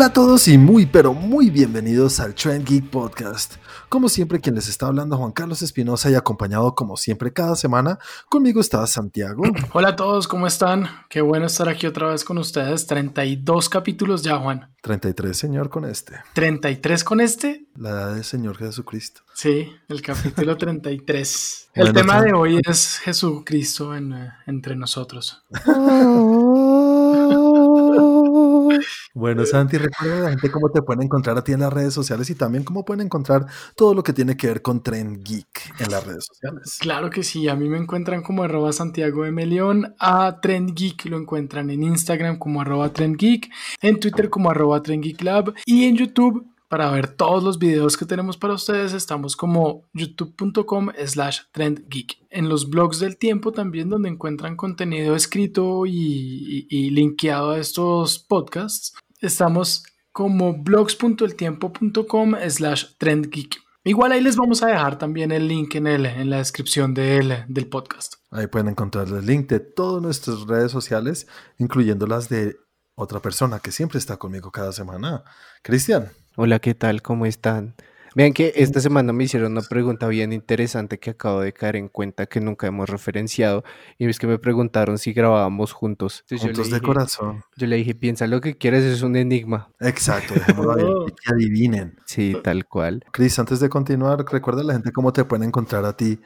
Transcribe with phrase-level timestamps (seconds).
[0.00, 3.56] Hola a todos y muy pero muy bienvenidos al Trend Geek Podcast.
[3.90, 7.98] Como siempre quien les está hablando Juan Carlos Espinosa y acompañado como siempre cada semana,
[8.30, 9.42] conmigo está Santiago.
[9.74, 10.88] Hola a todos, ¿cómo están?
[11.10, 12.86] Qué bueno estar aquí otra vez con ustedes.
[12.86, 14.72] 32 capítulos ya, Juan.
[14.80, 16.14] 33, señor, con este.
[16.34, 17.66] ¿33 con este?
[17.76, 19.20] La edad del Señor Jesucristo.
[19.34, 21.72] Sí, el capítulo 33.
[21.74, 25.44] el tema de hoy es Jesucristo en, eh, entre nosotros.
[29.14, 31.94] Bueno, Santi, recuerda a la gente cómo te pueden encontrar a ti en las redes
[31.94, 35.80] sociales y también cómo pueden encontrar todo lo que tiene que ver con Trend Geek
[35.80, 36.78] en las redes sociales.
[36.80, 41.06] Claro que sí, a mí me encuentran como arroba Santiago de Melión, a Trend Geek
[41.06, 45.20] lo encuentran en Instagram como arroba Trend Geek, en Twitter como arroba Trend Geek
[45.66, 50.90] y en YouTube para ver todos los videos que tenemos para ustedes estamos como youtube.com
[51.04, 52.16] slash trendgeek.
[52.30, 58.20] En los blogs del tiempo también donde encuentran contenido escrito y, y, linkeado a estos
[58.20, 63.56] podcasts, estamos como blogs.eltiempo.com slash trendgeek.
[63.82, 67.46] Igual ahí les vamos a dejar también el link en, el, en la descripción del,
[67.48, 68.14] del podcast.
[68.30, 71.26] Ahí pueden encontrar el link de todas nuestras redes sociales,
[71.58, 72.54] incluyendo las de
[72.94, 75.24] otra persona que siempre está conmigo cada semana,
[75.62, 76.12] Cristian.
[76.42, 77.02] Hola, ¿qué tal?
[77.02, 77.74] ¿Cómo están?
[78.14, 81.88] Vean que esta semana me hicieron una pregunta bien interesante que acabo de caer en
[81.88, 83.62] cuenta que nunca hemos referenciado
[83.98, 86.24] y es que me preguntaron si grabábamos juntos.
[86.30, 87.44] juntos de corazón.
[87.58, 89.68] Yo le dije, piensa lo que quieres, es un enigma.
[89.80, 91.98] Exacto, dejémoslo que adivinen.
[92.06, 93.04] Sí, tal cual.
[93.12, 96.20] Cris, antes de continuar, recuerda a la gente cómo te pueden encontrar a ti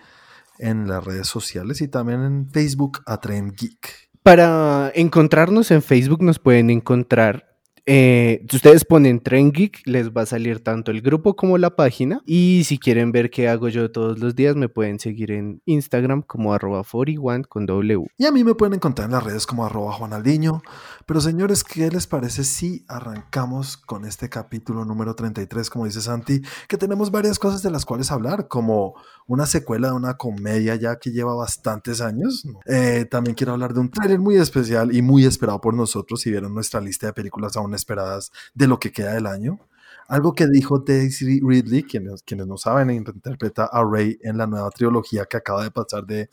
[0.61, 4.11] en las redes sociales y también en Facebook a Trend Geek.
[4.23, 7.54] Para encontrarnos en Facebook nos pueden encontrar
[7.87, 12.23] eh, ustedes ponen Tren Geek, les va a salir tanto el grupo como la página.
[12.25, 16.23] Y si quieren ver qué hago yo todos los días, me pueden seguir en Instagram
[16.23, 18.07] como arroba 41 con W.
[18.17, 20.63] Y a mí me pueden encontrar en las redes como arroba Juanaldiño.
[21.07, 26.41] Pero señores, ¿qué les parece si arrancamos con este capítulo número 33, como dice Santi,
[26.69, 28.95] que tenemos varias cosas de las cuales hablar, como
[29.27, 32.47] una secuela de una comedia ya que lleva bastantes años.
[32.67, 36.31] Eh, también quiero hablar de un trailer muy especial y muy esperado por nosotros si
[36.31, 39.59] vieron nuestra lista de películas aún esperadas de lo que queda del año.
[40.07, 44.71] Algo que dijo Daisy Ridley, quienes, quienes no saben, interpreta a Rey en la nueva
[44.71, 46.29] trilogía que acaba de pasar de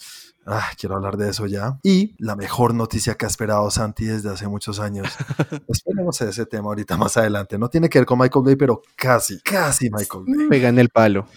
[0.46, 1.78] Ah, quiero hablar de eso ya.
[1.84, 5.08] Y la mejor noticia que ha esperado Santi desde hace muchos años.
[5.68, 7.58] Esperemos ese tema ahorita más adelante.
[7.58, 10.48] No tiene que ver con Michael Bay, pero casi, casi Michael Bay.
[10.50, 11.28] Pega en el palo.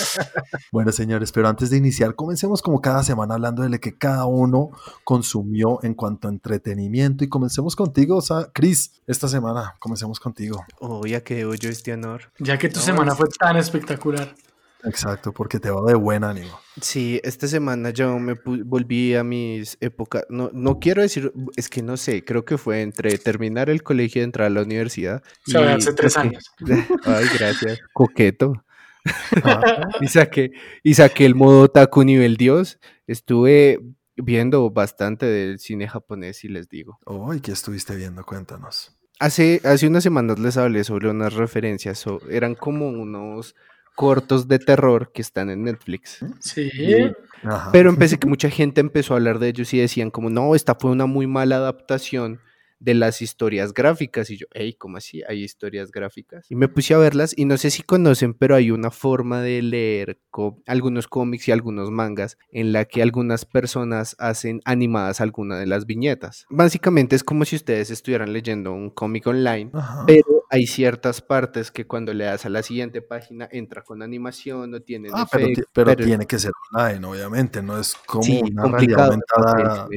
[0.72, 4.26] bueno, señores, pero antes de iniciar, comencemos como cada semana hablando de lo que cada
[4.26, 4.70] uno
[5.02, 7.24] consumió en cuanto a entretenimiento.
[7.24, 10.64] Y comencemos contigo, o sea, Chris, esta semana, comencemos contigo.
[10.78, 12.30] Oh, ya que yo este honor.
[12.38, 14.34] Ya que tu semana fue tan espectacular.
[14.84, 16.58] Exacto, porque te va de buen ánimo.
[16.80, 21.82] Sí, esta semana yo me volví a mis épocas, no, no quiero decir, es que
[21.82, 25.22] no sé, creo que fue entre terminar el colegio y entrar a la universidad.
[25.48, 26.52] O sea, hace tres años.
[27.04, 27.80] Ay, gracias.
[27.92, 28.62] Coqueto.
[30.00, 32.78] y, saqué, y saqué el modo taku nivel Dios.
[33.06, 33.80] Estuve
[34.16, 36.98] viendo bastante del cine japonés y les digo.
[37.06, 38.24] Ay, ¿qué estuviste viendo?
[38.24, 38.96] Cuéntanos.
[39.18, 43.54] Hace, hace unas semanas les hablé sobre unas referencias, eran como unos
[43.96, 46.24] cortos de terror que están en Netflix.
[46.38, 46.70] Sí.
[47.72, 50.76] Pero empecé que mucha gente empezó a hablar de ellos y decían como, no, esta
[50.76, 52.40] fue una muy mala adaptación
[52.78, 54.30] de las historias gráficas.
[54.30, 55.22] Y yo, hey, ¿cómo así?
[55.28, 56.50] ¿Hay historias gráficas?
[56.50, 59.62] Y me puse a verlas y no sé si conocen, pero hay una forma de
[59.62, 60.20] leer
[60.66, 65.86] algunos cómics y algunos mangas en la que algunas personas hacen animadas alguna de las
[65.86, 66.46] viñetas.
[66.50, 69.70] Básicamente es como si ustedes estuvieran leyendo un cómic online,
[70.06, 74.70] pero hay ciertas partes que cuando le das a la siguiente página entra con animación,
[74.70, 75.26] no tiene ah,
[75.72, 79.88] pero, tiene que ser online, obviamente, no es como una realidad aumentada.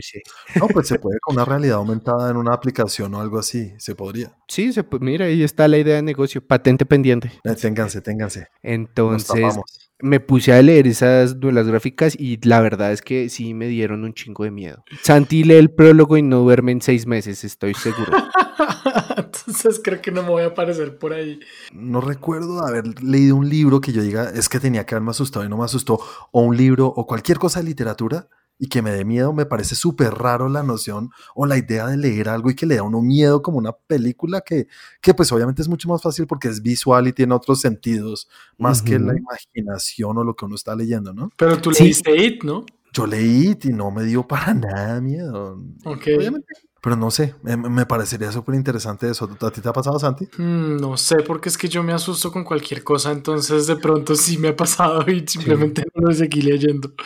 [0.56, 3.96] No, pues se puede con una realidad aumentada en una aplicación o algo así, se
[3.96, 4.36] podría.
[4.48, 7.32] Sí, se, mira, ahí está la idea de negocio, patente pendiente.
[7.44, 8.48] Eh, ténganse, ténganse.
[8.62, 9.60] Entonces,
[10.02, 14.04] me puse a leer esas las gráficas y la verdad es que sí me dieron
[14.04, 14.84] un chingo de miedo.
[15.02, 18.12] Santi lee el prólogo y no duerme en seis meses, estoy seguro.
[19.18, 21.40] Entonces creo que no me voy a aparecer por ahí.
[21.74, 25.46] No recuerdo haber leído un libro que yo diga, es que tenía que haberme asustado
[25.46, 26.00] y no me asustó,
[26.32, 28.30] o un libro o cualquier cosa de literatura
[28.60, 31.96] y que me dé miedo, me parece súper raro la noción o la idea de
[31.96, 34.68] leer algo y que le da uno miedo como una película que,
[35.02, 38.28] que pues obviamente es mucho más fácil porque es visual y tiene otros sentidos
[38.58, 41.32] más que la imaginación o lo que uno está leyendo, ¿no?
[41.38, 42.66] Pero tú leíste It, ¿no?
[42.92, 45.58] Yo leí It y no me dio para nada miedo.
[45.86, 46.08] Ok.
[46.18, 49.30] Obviamente pero no sé, me, parecería súper interesante eso.
[49.42, 50.26] ¿A ti te ha pasado, Santi?
[50.38, 54.16] Mm, no sé, porque es que yo me asusto con cualquier cosa, entonces de pronto
[54.16, 56.94] sí me ha pasado y simplemente no lo seguí leyendo.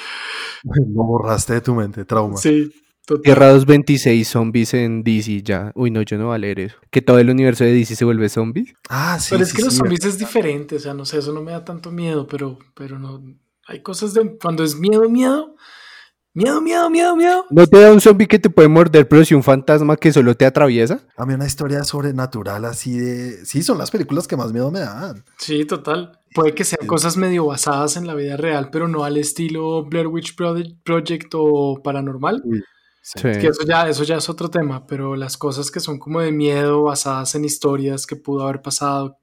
[0.63, 2.37] No borraste de tu mente, trauma.
[2.37, 2.71] Sí.
[3.05, 3.21] Total.
[3.21, 5.73] Tierra 226 zombies en DC ya.
[5.75, 6.77] Uy, no, yo no voy a leer eso.
[6.89, 8.73] Que todo el universo de DC se vuelve zombies.
[8.87, 9.31] Ah, sí.
[9.31, 11.41] pero es sí, que los sí, zombies es diferente, o sea, no sé, eso no
[11.41, 13.21] me da tanto miedo, pero, pero no.
[13.67, 14.37] Hay cosas de.
[14.37, 15.55] Cuando es miedo, miedo.
[16.35, 17.45] Miedo, miedo, miedo, miedo.
[17.51, 20.35] ¿No te da un zombie que te puede morder, pero si un fantasma que solo
[20.35, 21.00] te atraviesa?
[21.15, 23.45] A mí una historia sobrenatural así de...
[23.45, 25.24] Sí, son las películas que más miedo me dan.
[25.38, 26.19] Sí, total.
[26.33, 30.07] Puede que sean cosas medio basadas en la vida real, pero no al estilo Blair
[30.07, 32.41] Witch Project o paranormal.
[33.03, 33.21] Sí.
[33.21, 36.31] Que eso ya, eso ya es otro tema, pero las cosas que son como de
[36.31, 39.19] miedo, basadas en historias que pudo haber pasado,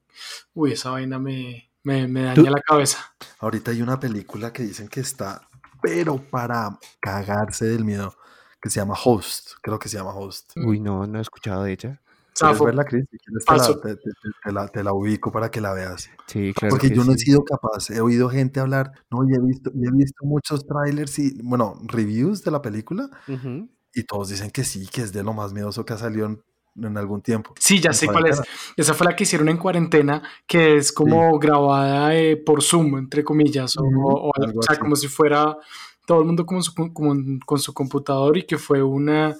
[0.53, 2.99] uy, esa vaina me, me, me daña Tú- la cabeza.
[3.39, 5.41] Ahorita hay una película que dicen que está,
[5.81, 8.15] pero para cagarse del miedo,
[8.61, 9.53] que se llama Host.
[9.61, 10.51] Creo que se llama Host.
[10.57, 12.01] Uy, no, no he escuchado de ella.
[12.33, 14.11] ¿Quieres verla, quieres, te la, te- te-
[14.43, 16.09] te- la- te la ubico para que la veas.
[16.27, 16.71] Sí, claro.
[16.71, 19.69] Porque que yo no he sido capaz, he oído gente hablar, no, y he visto,
[19.75, 23.69] y he visto muchos trailers y, bueno, reviews de la película, Ujú.
[23.93, 26.41] y todos dicen que sí, que es de lo más miedoso que ha salido en,
[26.75, 27.53] en algún tiempo.
[27.59, 28.41] Sí, ya sé cuál es.
[28.77, 33.23] Esa fue la que hicieron en cuarentena, que es como grabada eh, por Zoom, entre
[33.23, 34.31] comillas, o, o-
[34.61, 34.79] sea, así.
[34.79, 35.57] como si fuera
[36.05, 37.15] todo el mundo como su- como
[37.45, 39.35] con su computador y que fue una,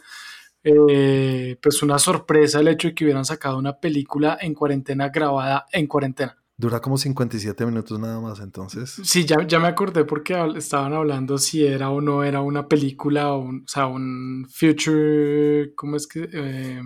[0.63, 5.65] eh, pues una sorpresa el hecho de que hubieran sacado una película en cuarentena grabada
[5.71, 6.37] en cuarentena.
[6.61, 9.01] Dura como 57 minutos nada más, entonces.
[9.03, 13.33] Sí, ya, ya me acordé porque estaban hablando si era o no era una película,
[13.33, 16.29] o, un, o sea, un future, ¿cómo es que?
[16.31, 16.79] Eh,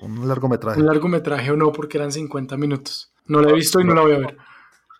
[0.00, 0.78] Un largometraje.
[0.78, 3.12] un largometraje o no, porque eran 50 minutos.
[3.26, 4.36] No la he visto y no la voy a ver.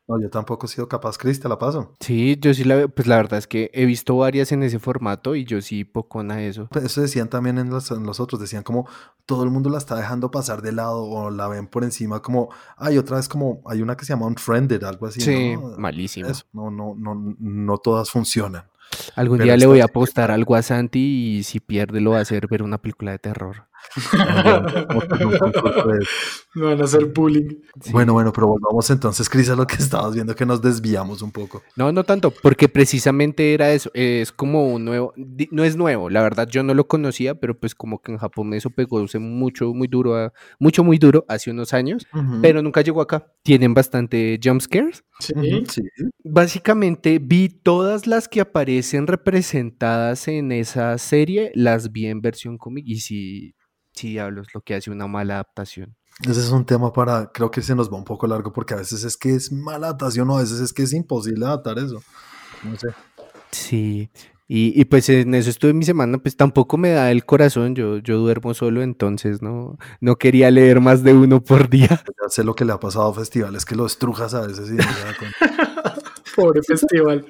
[0.06, 1.94] No, yo tampoco he sido capaz, Cris, te la paso.
[2.00, 2.88] Sí, yo sí la.
[2.88, 6.42] Pues la verdad es que he visto varias en ese formato y yo sí pocona
[6.42, 6.68] eso.
[6.70, 8.86] Pues Eso decían también en los, en los otros, decían como
[9.24, 12.50] todo el mundo la está dejando pasar de lado o la ven por encima como,
[12.76, 15.22] hay otra vez como, hay una que se llama Unfriended, algo así.
[15.22, 15.78] Sí, ¿no?
[15.78, 16.28] malísimo.
[16.28, 18.64] Eso, no, no, no, no todas funcionan.
[19.16, 22.18] Algún Pero día le voy a apostar algo a Santi y si pierde lo va
[22.18, 23.66] a hacer ver una película de terror.
[26.54, 27.48] Me van a hacer bullying.
[27.80, 27.92] Sí.
[27.92, 31.30] Bueno, bueno, pero volvamos entonces, Cris, a lo que estabas viendo que nos desviamos un
[31.32, 31.62] poco.
[31.76, 35.12] No, no tanto, porque precisamente era eso, es como un nuevo,
[35.50, 38.54] no es nuevo, la verdad yo no lo conocía, pero pues como que en Japón
[38.54, 42.06] eso pegó mucho, muy duro, a- mucho, muy duro hace unos años,
[42.40, 43.26] pero nunca llegó acá.
[43.42, 45.04] Tienen bastante jump scares.
[45.20, 45.32] Sí.
[45.68, 45.82] Sí.
[46.24, 52.84] Básicamente vi todas las que aparecen representadas en esa serie, las vi en versión cómic
[52.86, 53.54] y sí,
[53.92, 55.96] sí, diablos, lo que hace una mala adaptación.
[56.22, 58.78] Ese es un tema para, creo que se nos va un poco largo porque a
[58.78, 62.02] veces es que es mala adaptación o a veces es que es imposible adaptar eso.
[62.62, 62.88] No sé.
[63.50, 64.10] Sí,
[64.46, 67.98] y, y pues en eso estuve mi semana, pues tampoco me da el corazón, yo,
[67.98, 71.88] yo duermo solo, entonces no, no quería leer más de uno por día.
[72.22, 74.74] Ya sé lo que le ha pasado a festivales, que lo estrujas a veces y
[74.74, 75.94] no se da cuenta.
[76.36, 77.26] Pobre festival.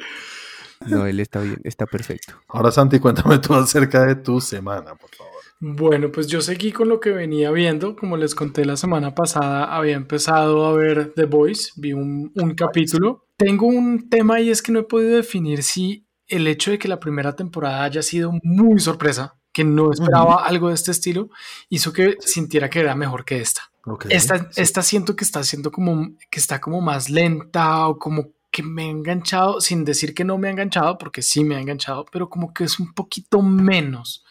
[0.87, 2.35] No, él está bien, está perfecto.
[2.49, 5.33] Ahora, Santi, cuéntame tú acerca de tu semana, por favor.
[5.61, 7.97] Bueno, pues yo seguí con lo que venía viendo.
[7.97, 12.55] Como les conté la semana pasada, había empezado a ver The Voice, vi un, un
[12.55, 13.27] capítulo.
[13.37, 16.89] Tengo un tema y es que no he podido definir si el hecho de que
[16.89, 21.31] la primera temporada haya sido muy sorpresa, que no esperaba algo de este estilo,
[21.69, 23.63] hizo que sintiera que era mejor que esta.
[23.87, 24.63] Ok, Esta, sí.
[24.63, 28.85] esta siento que está siendo como que está como más lenta o como que me
[28.85, 32.29] ha enganchado, sin decir que no me ha enganchado, porque sí me ha enganchado, pero
[32.31, 34.25] como que es un poquito menos.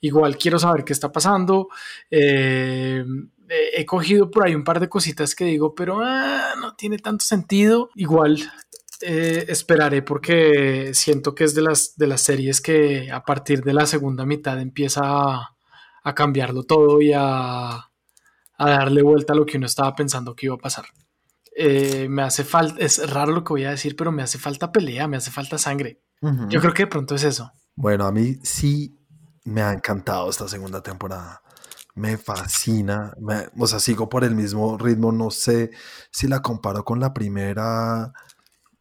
[0.00, 1.68] Igual quiero saber qué está pasando.
[2.10, 3.04] eh,
[3.48, 7.24] he cogido por ahí un par de cositas que digo, pero ah, no tiene tanto
[7.24, 7.90] sentido.
[7.96, 8.38] Igual
[9.00, 13.74] eh, esperaré porque siento que es de las, de las series que a partir de
[13.74, 15.56] la segunda mitad empieza a,
[16.04, 17.90] a cambiarlo todo y a, a
[18.58, 20.86] darle vuelta a lo que uno estaba pensando que iba a pasar.
[21.56, 24.72] Eh, me hace falta, es raro lo que voy a decir, pero me hace falta
[24.72, 26.00] pelea, me hace falta sangre.
[26.48, 27.52] Yo creo que de pronto es eso.
[27.76, 28.98] Bueno, a mí sí
[29.44, 31.42] me ha encantado esta segunda temporada.
[31.94, 33.12] Me fascina.
[33.20, 35.12] me- o sea, sigo por el mismo ritmo.
[35.12, 35.70] No sé
[36.10, 38.12] si la comparo con la primera.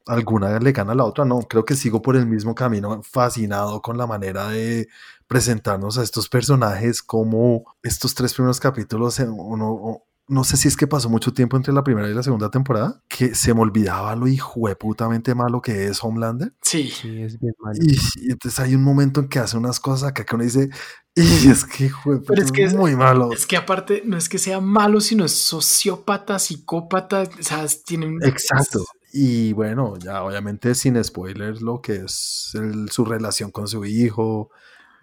[0.06, 1.25] Alguna le gana a la otra.
[1.25, 3.01] No, creo que sigo por el mismo camino.
[3.03, 4.88] Fascinado con la manera de
[5.27, 7.03] presentarnos a estos personajes.
[7.03, 11.58] Como estos tres primeros capítulos, eh, uno, no sé si es que pasó mucho tiempo
[11.58, 15.88] entre la primera y la segunda temporada, que se me olvidaba lo hijueputamente malo que
[15.88, 16.53] es Homelander.
[16.62, 17.77] Sí, Sí, es bien malo.
[17.82, 20.70] Y, y entonces hay un momento en que hace unas cosas acá que uno dice,
[21.15, 21.92] y es que,
[22.27, 23.32] Pero es que es- muy malo.
[23.34, 28.08] es que aparte no es que sea malo, sino es sociópata, psicópata, o sea, tiene
[28.08, 28.24] un...
[28.24, 28.84] Exacto.
[29.12, 34.50] Y bueno, ya obviamente sin spoilers, lo que es el- su relación con su hijo,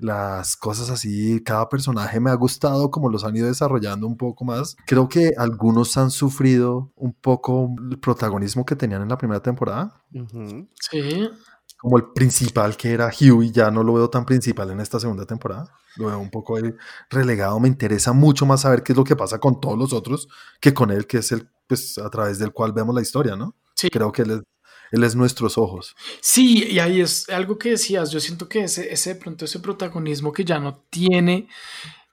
[0.01, 4.45] las cosas así, cada personaje me ha gustado como los han ido desarrollando un poco
[4.45, 4.77] más.
[4.87, 10.03] Creo que algunos han sufrido un poco el protagonismo que tenían en la primera temporada.
[10.81, 11.29] Sí,
[11.81, 15.25] como el principal que era Huey, ya no lo veo tan principal en esta segunda
[15.25, 15.73] temporada.
[15.97, 16.59] Lo veo un poco
[17.09, 17.59] relegado.
[17.59, 20.29] Me interesa mucho más saber qué es lo que pasa con todos los otros
[20.61, 23.57] que con él, que es el, pues, a través del cual vemos la historia, ¿no?
[23.75, 23.89] Sí.
[23.89, 24.41] Creo que él es,
[24.93, 25.95] él es nuestros ojos.
[26.21, 28.11] Sí, y ahí es algo que decías.
[28.11, 31.49] Yo siento que ese, ese de pronto, ese protagonismo que ya no tiene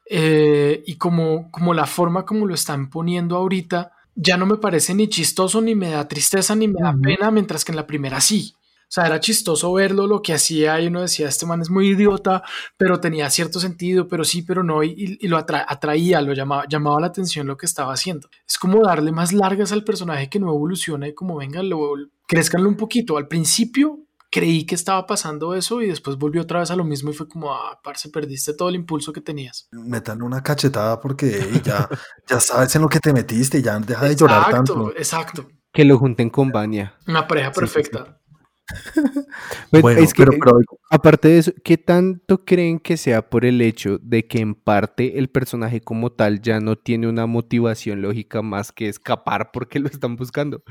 [0.10, 4.94] eh, y como, como la forma como lo están poniendo ahorita, ya no me parece
[4.96, 8.22] ni chistoso, ni me da tristeza, ni me da pena, mientras que en la primera
[8.22, 8.54] sí.
[8.90, 11.90] O sea, era chistoso verlo, lo que hacía, y uno decía, este man es muy
[11.90, 12.42] idiota,
[12.78, 16.32] pero tenía cierto sentido, pero sí, pero no, y, y- y lo atra- atraía, lo
[16.34, 18.30] llamaba, llamaba la atención lo que estaba haciendo.
[18.48, 21.96] Es como darle más largas al personaje que no evoluciona y como venga, lo,
[22.28, 23.18] crezcanlo un poquito.
[23.18, 27.10] Al principio creí que estaba pasando eso y después volvió otra vez a lo mismo
[27.10, 29.68] y fue como, ah, parce, perdiste todo el impulso que tenías.
[29.72, 31.90] Metan una cachetada porque ya,
[32.28, 34.94] ya sabes en lo que te metiste, ya deja de llorar tanto.
[34.96, 35.48] exacto.
[35.74, 36.96] Que lo junten con Vania.
[37.08, 38.20] Una pareja Sí, sí, perfecta.
[39.72, 43.46] Pues, Bueno, es que, pero, pero aparte de eso, ¿qué tanto creen que sea por
[43.46, 48.02] el hecho de que en parte el personaje como tal ya no tiene una motivación
[48.02, 50.64] lógica más que escapar porque lo están buscando?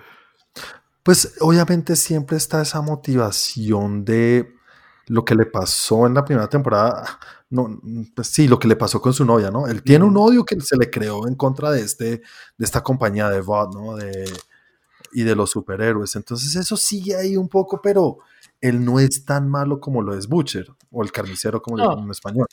[1.06, 4.52] Pues obviamente siempre está esa motivación de
[5.06, 7.20] lo que le pasó en la primera temporada.
[7.48, 7.80] No,
[8.12, 9.68] pues sí, lo que le pasó con su novia, ¿no?
[9.68, 12.06] Él tiene un odio que se le creó en contra de, este,
[12.58, 13.94] de esta compañía de VOD, ¿no?
[13.94, 14.28] De,
[15.12, 16.16] y de los superhéroes.
[16.16, 18.18] Entonces eso sigue ahí un poco, pero
[18.60, 21.90] él no es tan malo como lo es Butcher o el carnicero como le No.
[21.90, 22.46] llaman en español.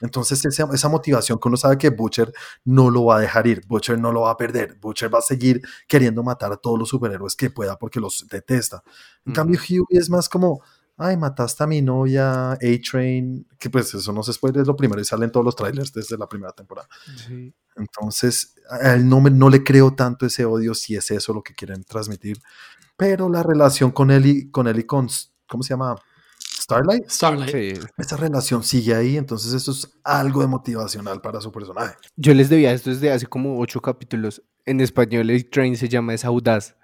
[0.00, 2.32] Entonces esa, esa motivación que uno sabe que Butcher
[2.64, 5.22] no lo va a dejar ir, Butcher no lo va a perder, Butcher va a
[5.22, 8.82] seguir queriendo matar a todos los superhéroes que pueda porque los detesta.
[9.26, 10.62] En cambio Huey es más como,
[10.96, 15.00] ay, mataste a mi novia, A-Train, que pues eso no se spoiler, es lo primero
[15.00, 16.88] y salen todos los trailers desde la primera temporada.
[17.76, 21.42] Entonces, a él no, me- no le creo tanto ese odio si es eso lo
[21.42, 22.38] que quieren transmitir,
[22.96, 25.08] pero la relación con él y con, él y con
[25.48, 25.96] ¿cómo se llama?
[26.68, 27.08] Starlight.
[27.08, 27.50] Starlight.
[27.50, 27.80] Sí.
[27.96, 31.96] Esa relación sigue ahí, entonces eso es algo de motivacional para su personaje.
[32.16, 34.42] Yo les debía esto desde hace como ocho capítulos.
[34.66, 36.76] En español el train se llama es audaz.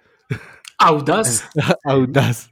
[0.79, 1.43] Audaz.
[1.83, 2.49] audaz.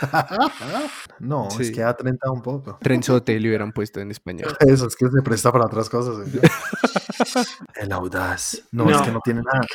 [1.20, 1.72] No, es Sí.
[1.72, 2.78] que a 30 un poco.
[2.80, 4.48] Trenzote le hubieran puesto en español.
[4.60, 6.26] Eso es que se presta para otras cosas.
[6.28, 6.40] ¿eh?
[7.74, 8.62] El audaz.
[8.70, 9.66] No, es que no tiene nada.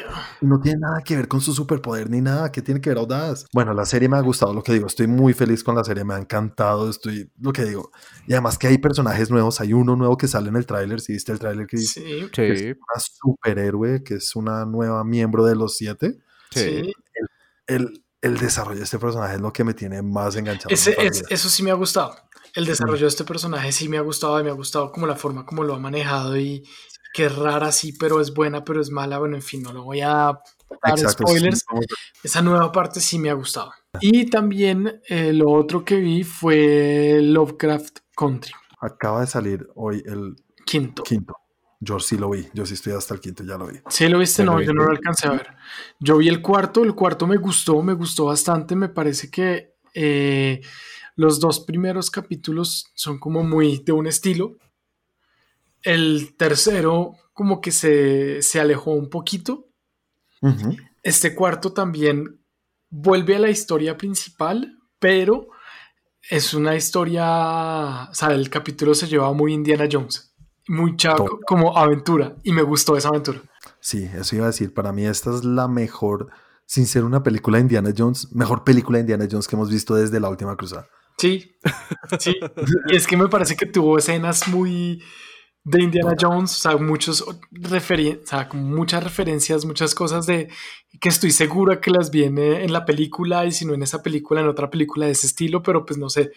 [0.41, 2.51] No tiene nada que ver con su superpoder ni nada.
[2.51, 3.45] ¿Qué tiene que ver audaz?
[3.53, 4.87] Bueno, la serie me ha gustado, lo que digo.
[4.87, 6.89] Estoy muy feliz con la serie, me ha encantado.
[6.89, 7.91] Estoy, lo que digo.
[8.27, 9.59] Y además que hay personajes nuevos.
[9.59, 11.01] Hay uno nuevo que sale en el tráiler.
[11.01, 15.03] Si viste el tráiler que Sí, que es Sí, una superhéroe, que es una nueva
[15.03, 16.17] miembro de los siete.
[16.51, 16.83] sí.
[16.85, 16.93] sí.
[17.65, 20.73] El, el desarrollo de este personaje es lo que me tiene más enganchado.
[20.73, 22.15] Ese, es- eso sí me ha gustado.
[22.55, 25.15] El desarrollo de este personaje sí me ha gustado y me ha gustado como la
[25.15, 26.63] forma como lo ha manejado y
[27.13, 29.19] que es rara sí, pero es buena, pero es mala.
[29.19, 30.39] Bueno, en fin, no lo voy a dar
[30.97, 31.59] Exacto, spoilers.
[31.59, 31.85] sí,
[32.23, 33.71] Esa nueva parte sí me ha gustado.
[33.99, 40.35] Y también eh, lo otro que vi fue Lovecraft Country, Acaba de salir hoy el
[40.65, 41.03] quinto.
[41.03, 41.35] quinto.
[41.83, 42.47] Yo sí lo vi.
[42.53, 43.79] Yo sí estoy hasta el quinto, ya lo vi.
[43.89, 44.41] ¿Sí lo viste?
[44.41, 45.47] ¿Ya lo No, yo no lo alcancé a ver.
[45.99, 48.75] Yo vi el cuarto, el cuarto me gustó, me gustó bastante.
[48.75, 50.61] Me parece que eh,
[51.15, 54.55] los dos primeros capítulos son como muy de un estilo.
[55.81, 59.67] El tercero como que se, se alejó un poquito.
[61.01, 62.41] Este cuarto también
[62.89, 65.47] vuelve a la historia principal, pero
[66.29, 70.32] es una historia, o sea, el capítulo se lleva muy Indiana Jones,
[70.67, 71.27] mucha Todo.
[71.27, 73.39] co- como aventura, y me gustó esa aventura.
[73.79, 74.73] Sí, eso iba a decir.
[74.73, 76.29] Para mí esta es la mejor,
[76.65, 79.95] sin ser una película de Indiana Jones, mejor película de Indiana Jones que hemos visto
[79.95, 80.87] desde la última cruzada.
[81.17, 81.55] Sí,
[82.19, 82.35] sí.
[82.87, 85.01] Y es que me parece que tuvo escenas muy
[85.65, 90.49] de Indiana Jones, o sea, muchos referen o sea, como muchas referencias, muchas cosas de
[90.99, 94.41] que estoy segura que las viene en la película y si no en esa película,
[94.41, 96.31] en otra película de ese estilo, pero pues no sé,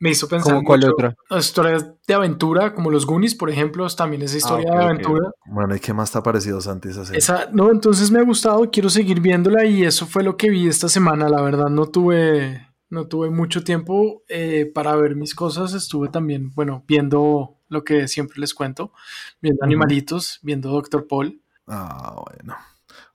[0.00, 1.16] me hizo pensar ¿Cómo cuál mucho- otra?
[1.38, 5.30] historias de aventura, como los Goonies, por ejemplo, también esa historia ok, de aventura.
[5.46, 7.18] Bueno, ¿y qué más te ha parecido, Santi, esa serie?
[7.18, 10.66] Esa, no, entonces me ha gustado, quiero seguir viéndola y eso fue lo que vi
[10.66, 11.28] esta semana.
[11.28, 15.72] La verdad no tuve, no tuve mucho tiempo eh, para ver mis cosas.
[15.72, 18.92] Estuve también, bueno, viendo lo que siempre les cuento,
[19.40, 21.40] viendo animalitos, viendo Doctor Paul.
[21.66, 22.56] Ah, bueno.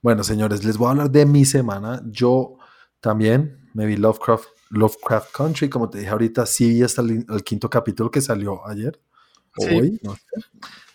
[0.02, 2.02] Bueno, señores, les voy a hablar de mi semana.
[2.06, 2.58] Yo
[3.00, 7.44] también me vi Lovecraft, Lovecraft Country, como te dije ahorita, sí vi hasta el, el
[7.44, 9.00] quinto capítulo que salió ayer,
[9.56, 9.74] o Sí.
[9.74, 10.20] hoy, no sé.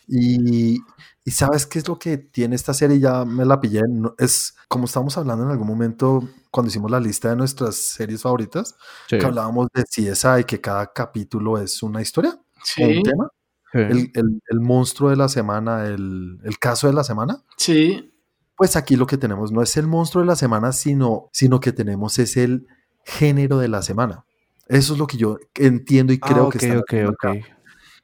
[0.08, 0.80] Y,
[1.26, 3.00] y ¿sabes qué es lo que tiene esta serie?
[3.00, 3.82] Ya me la pillé.
[3.90, 8.22] no- es como estábamos hablando en algún momento cuando hicimos la lista de nuestras series
[8.22, 8.76] favoritas,
[9.08, 9.18] Sí.
[9.18, 13.30] que hablábamos de CSI, que cada capítulo es una historia o Sí, un tema.
[13.74, 13.80] Sí.
[13.80, 17.44] El, el- el monstruo de la semana, el, el caso de la semana.
[17.58, 18.14] sí,
[18.56, 21.72] Pues aquí lo que tenemos no es el monstruo de la semana, sino, sino que
[21.74, 22.68] tenemos es el
[23.04, 24.26] género de la semana.
[24.68, 27.26] Eso es lo que yo entiendo y Ah, creo ok, que están ok, haciendo ok.
[27.26, 27.34] acá.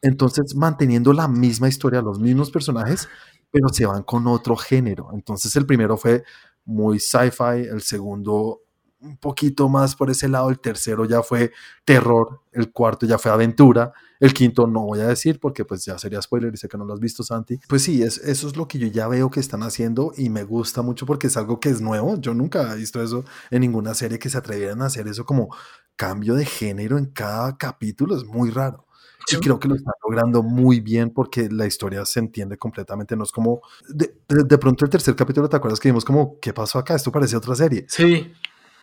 [0.01, 3.07] Entonces, manteniendo la misma historia, los mismos personajes,
[3.51, 5.09] pero se van con otro género.
[5.13, 6.23] Entonces, el primero fue
[6.65, 8.61] muy sci-fi, el segundo
[9.01, 11.51] un poquito más por ese lado, el tercero ya fue
[11.85, 15.97] terror, el cuarto ya fue aventura, el quinto no voy a decir porque pues ya
[15.97, 17.57] sería spoiler y sé que no lo has visto, Santi.
[17.69, 20.43] Pues sí, es, eso es lo que yo ya veo que están haciendo y me
[20.43, 22.19] gusta mucho porque es algo que es nuevo.
[22.19, 25.55] Yo nunca he visto eso en ninguna serie que se atrevieran a hacer eso como
[25.95, 28.85] cambio de género en cada capítulo, es muy raro.
[29.31, 29.41] Y Sí.
[29.41, 33.15] creo que lo están logrando muy bien porque la historia se entiende completamente.
[33.15, 33.61] No es como.
[33.87, 36.95] De, de- de pronto, el tercer capítulo, ¿te acuerdas que vimos como, ¿qué pasó acá?
[36.95, 37.85] Esto parece otra serie.
[37.89, 38.31] Sí,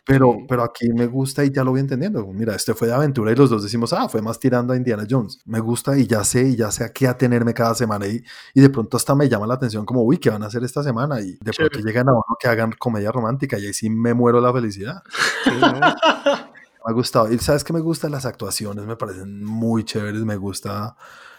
[0.06, 2.24] Pero, pero aquí me gusta y ya lo voy entendiendo.
[2.28, 5.04] Mira, este fue de aventura y los dos decimos, ah, fue más tirando a Indiana
[5.08, 5.40] Jones.
[5.44, 8.06] Me gusta y ya sé, y ya sé a qué atenerme cada semana.
[8.06, 8.22] Y,
[8.54, 10.84] y de pronto hasta me llama la atención, como, uy, ¿qué van a hacer esta
[10.84, 11.20] semana?
[11.20, 14.40] Y de pronto llegan a uno que hagan comedia romántica y ahí sí me muero
[14.40, 15.02] la felicidad.
[15.42, 15.80] Sí, ¿no?
[16.86, 17.32] Me ha gustado.
[17.32, 20.22] Y sabes que me gustan las actuaciones, me parecen muy chéveres.
[20.22, 20.96] Me gusta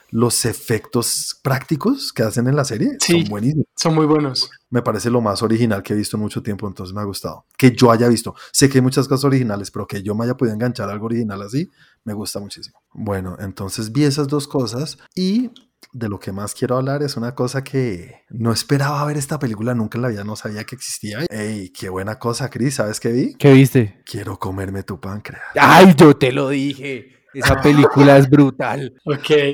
[0.10, 2.98] los efectos prácticos que hacen en la serie.
[3.00, 3.22] Sí.
[3.22, 3.66] Son buenísimos.
[3.76, 4.50] son muy buenos.
[4.70, 7.46] Me parece lo más original que he visto en mucho tiempo, entonces me ha gustado.
[7.58, 8.36] Que yo haya visto.
[8.52, 11.06] Sé que hay muchas cosas originales, pero que yo me haya podido enganchar a algo
[11.06, 11.70] original así,
[12.04, 12.80] me gusta muchísimo.
[12.94, 15.52] Bueno, entonces vi esas dos cosas y
[15.94, 19.74] de lo que más quiero hablar es una cosa que no esperaba ver esta película
[19.74, 21.26] nunca en la vida, no sabía que existía.
[21.30, 22.76] ¡Ey, qué buena cosa, Chris!
[22.76, 23.36] ¿Sabes qué vi?
[23.36, 24.02] ¿Qué viste?
[24.06, 25.44] Quiero comerme tu páncreas.
[25.60, 27.17] ¡Ay, yo te lo dije!
[27.34, 28.94] Esa película es brutal.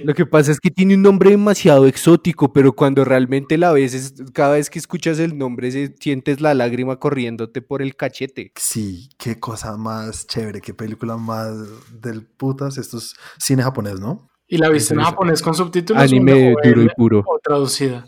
[0.04, 3.94] Lo que pasa es que tiene un nombre demasiado exótico, pero cuando realmente la ves,
[3.94, 8.52] es- cada vez que escuchas el nombre, se- sientes la lágrima corriéndote por el cachete.
[8.56, 11.54] Sí, qué cosa más chévere, qué película más
[12.00, 12.78] del putas.
[12.78, 14.30] Esto es cine japonés, ¿no?
[14.48, 16.04] ¿Y la viste en japonés con subtítulos?
[16.04, 17.24] Anime duro y puro.
[17.26, 18.06] O traducida.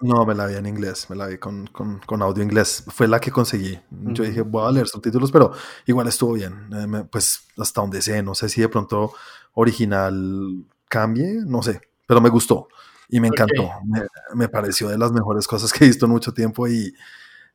[0.00, 2.84] No, me la vi en inglés, me la vi con, con, con audio inglés.
[2.88, 3.80] Fue la que conseguí.
[3.90, 5.52] Yo dije, voy a leer subtítulos, pero
[5.86, 6.68] igual estuvo bien.
[6.72, 9.12] Eh, pues hasta donde sé, no sé si de pronto
[9.54, 12.68] original cambie, no sé, pero me gustó
[13.08, 13.70] y me encantó.
[13.86, 14.02] Me,
[14.34, 16.94] me pareció de las mejores cosas que he visto en mucho tiempo y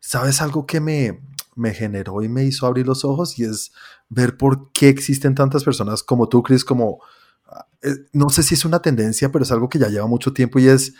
[0.01, 1.21] sabes algo que me,
[1.55, 3.71] me generó y me hizo abrir los ojos y es
[4.09, 6.99] ver por qué existen tantas personas como tú, Chris, como,
[7.47, 10.33] ah, eh, no sé si es una tendencia, pero es algo que ya lleva mucho
[10.33, 10.93] tiempo y es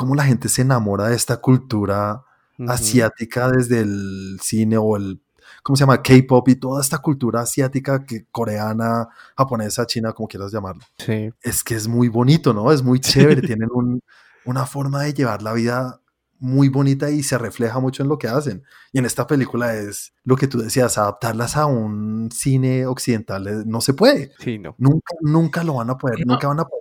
[0.00, 2.22] cómo la gente se enamora de esta cultura
[2.68, 5.20] asiática desde el cine o el,
[5.62, 6.02] ¿cómo se llama?
[6.02, 10.82] K-pop y toda esta cultura asiática que coreana, japonesa, china, como quieras llamarlo.
[10.98, 11.30] Sí.
[11.42, 12.72] Es que es muy bonito, ¿no?
[12.72, 12.98] Es muy
[13.38, 14.00] chévere, tienen un-
[14.46, 16.00] una forma de llevar la vida
[16.38, 18.62] muy bonita y se refleja mucho en lo que hacen.
[18.92, 23.62] Y en esta película es lo que tú decías, adaptarlas a un cine occidental eh,
[23.66, 24.32] no se puede.
[24.38, 24.74] Sí, no.
[24.78, 26.32] Nunca, nunca lo van a poder, No.
[26.32, 26.80] nunca van a poder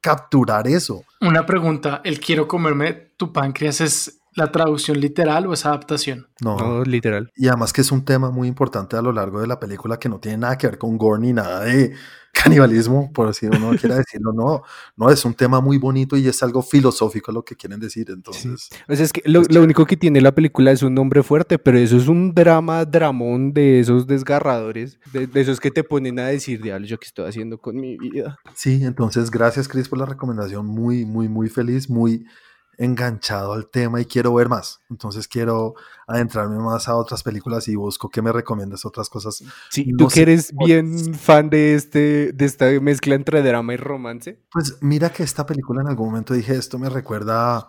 [0.00, 1.04] capturar eso.
[1.20, 6.28] Una pregunta, ¿el quiero comerme tu páncreas es la traducción literal o es adaptación?
[6.40, 6.56] No.
[6.56, 7.30] No, literal.
[7.36, 10.08] Y además que es un tema muy importante a lo largo de la película que
[10.08, 11.94] no tiene nada que ver con gore ni nada de
[12.32, 14.32] canibalismo, por si uno quiera decirlo.
[14.32, 14.62] No,
[14.96, 18.10] no, es un tema muy bonito y es algo filosófico lo que quieren decir.
[18.10, 20.94] Entonces, O sea, es que lo, Es lo único que tiene la película es un
[20.94, 25.70] nombre fuerte, pero eso es un drama, dramón de esos desgarradores, de, de esos que
[25.70, 28.38] te ponen a decir, diablo, ¿yo qué estoy haciendo con mi vida?
[28.54, 30.66] sí, entonces gracias Chris por la recomendación.
[30.66, 32.26] Muy, muy, muy feliz, muy
[32.80, 34.80] enganchado al tema y quiero ver más.
[34.88, 35.74] Entonces quiero
[36.06, 39.44] adentrarme más a otras películas y busco que me recomiendes otras cosas.
[39.70, 43.76] Sí, No tú que eres bien fan de, este, de esta mezcla entre drama y
[43.76, 44.40] romance.
[44.50, 47.68] Pues mira que esta película en algún momento dije, esto me recuerda a,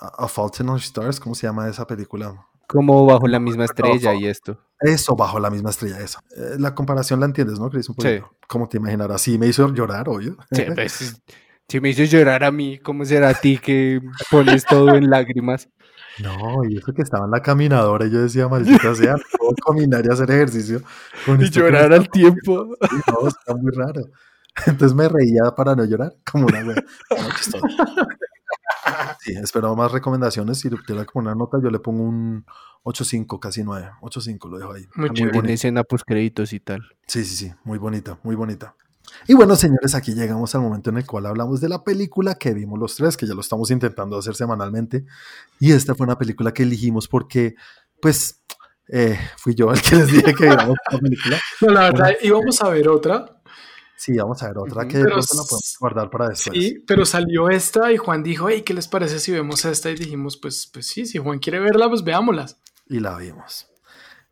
[0.00, 2.34] a Fault in Our Stars, ¿cómo se llama esa película?
[2.66, 4.58] Como bajo la misma estrella y esto.
[4.80, 6.18] Eso, bajo la misma estrella, eso.
[6.36, 7.88] Eh, la comparación la entiendes, ¿no, Chris?
[7.88, 8.02] Un Sí.
[8.18, 8.36] poquito.
[8.48, 10.36] Como te imaginarás, sí me hizo llorar, obvio.
[10.50, 11.22] Sí, pues,
[11.68, 14.00] si me hizo llorar a mí, ¿cómo será a ti que
[14.30, 15.68] pones todo en lágrimas?
[16.22, 19.54] No, y eso que estaba en la caminadora y yo decía, maldita sea, no puedo
[19.66, 20.82] caminar y hacer ejercicio.
[21.26, 22.76] con Y me llorar al tiempo.
[22.80, 23.22] pasando".
[23.22, 24.02] No, está muy raro.
[24.66, 26.84] Entonces me reía para no llorar, como una wea.
[29.20, 30.60] Sí, espero más recomendaciones.
[30.60, 32.44] Si tuviera poner una nota, yo le pongo un
[32.84, 33.90] 8.5, casi 9.
[34.00, 34.86] 8.5 lo dejo ahí.
[34.94, 35.32] Muy Muy.
[35.32, 36.82] Tiene escena post créditos y tal.
[37.06, 38.76] Sí, sí, sí, muy bonita, muy bonita.
[39.26, 42.52] Y bueno, señores, aquí llegamos al momento en el cual hablamos de la película que
[42.52, 45.04] vimos los tres, que ya lo estamos intentando hacer semanalmente.
[45.58, 47.54] Y esta fue una película que elegimos porque,
[48.00, 48.42] pues,
[48.88, 51.40] eh, fui yo el que les dije que viéramos esta película.
[51.60, 53.40] No, la verdad, íbamos a ver otra.
[53.96, 56.58] Sí, vamos a ver otra que Pero la podemos guardar para después.
[56.58, 59.90] Sí, pero salió esta y Juan dijo, hey, ¿qué les parece si vemos esta?
[59.90, 62.58] Y dijimos, pues, pues sí, si Juan quiere verla, pues veámoslas.
[62.88, 63.68] Y la vimos.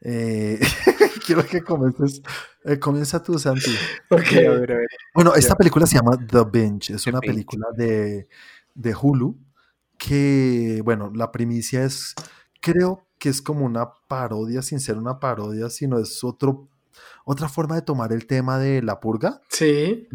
[0.03, 0.61] Eh,
[1.27, 2.23] quiero que comiences.
[2.65, 3.71] Eh, comienza tú, Santi.
[4.11, 4.33] Ok.
[4.33, 4.87] A ver, a ver.
[5.15, 6.95] Bueno, esta película se llama The Binge.
[6.95, 7.33] Es The una Binge.
[7.33, 8.29] película de,
[8.75, 9.37] de Hulu
[9.99, 12.15] que, bueno, la primicia es,
[12.61, 16.69] creo que es como una parodia, sin ser una parodia, sino es otro,
[17.25, 20.09] otra forma de tomar el tema de la purga, Sí.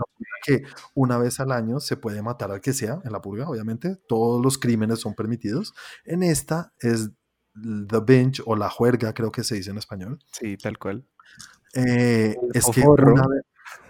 [0.46, 3.96] que una vez al año se puede matar al que sea en la purga, obviamente,
[4.10, 5.74] todos los crímenes son permitidos.
[6.04, 7.10] En esta es
[7.88, 10.20] the binge o la juerga, creo que se dice en español.
[10.34, 11.06] Sí, tal cual.
[11.78, 13.44] Eh, es que una vez,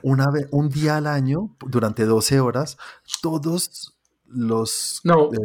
[0.03, 2.77] una vez- un día al año, durante 12 horas,
[3.21, 3.95] todos
[4.25, 4.99] los...
[5.03, 5.37] No, eh,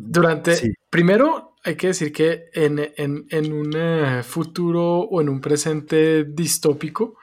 [0.00, 0.72] Durante, Sí.
[0.88, 6.24] primero hay que decir que en, en- en un eh, futuro o en un presente
[6.24, 7.16] distópico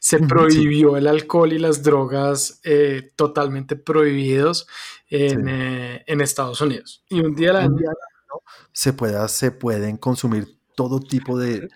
[0.00, 0.26] se sí.
[0.26, 4.66] prohibió el alcohol y las drogas eh, totalmente prohibidos
[5.08, 5.50] en, Sí.
[5.50, 7.04] eh, en Estados Unidos.
[7.08, 11.00] Y un día al un año, día al año se, pueda, se pueden consumir todo
[11.00, 11.68] tipo de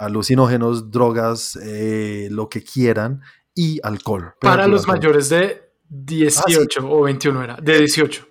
[0.00, 3.20] alucinógenos, drogas, eh, lo que quieran
[3.54, 4.34] y alcohol.
[4.40, 8.26] para los mayores de 18 o 21 era, de 18.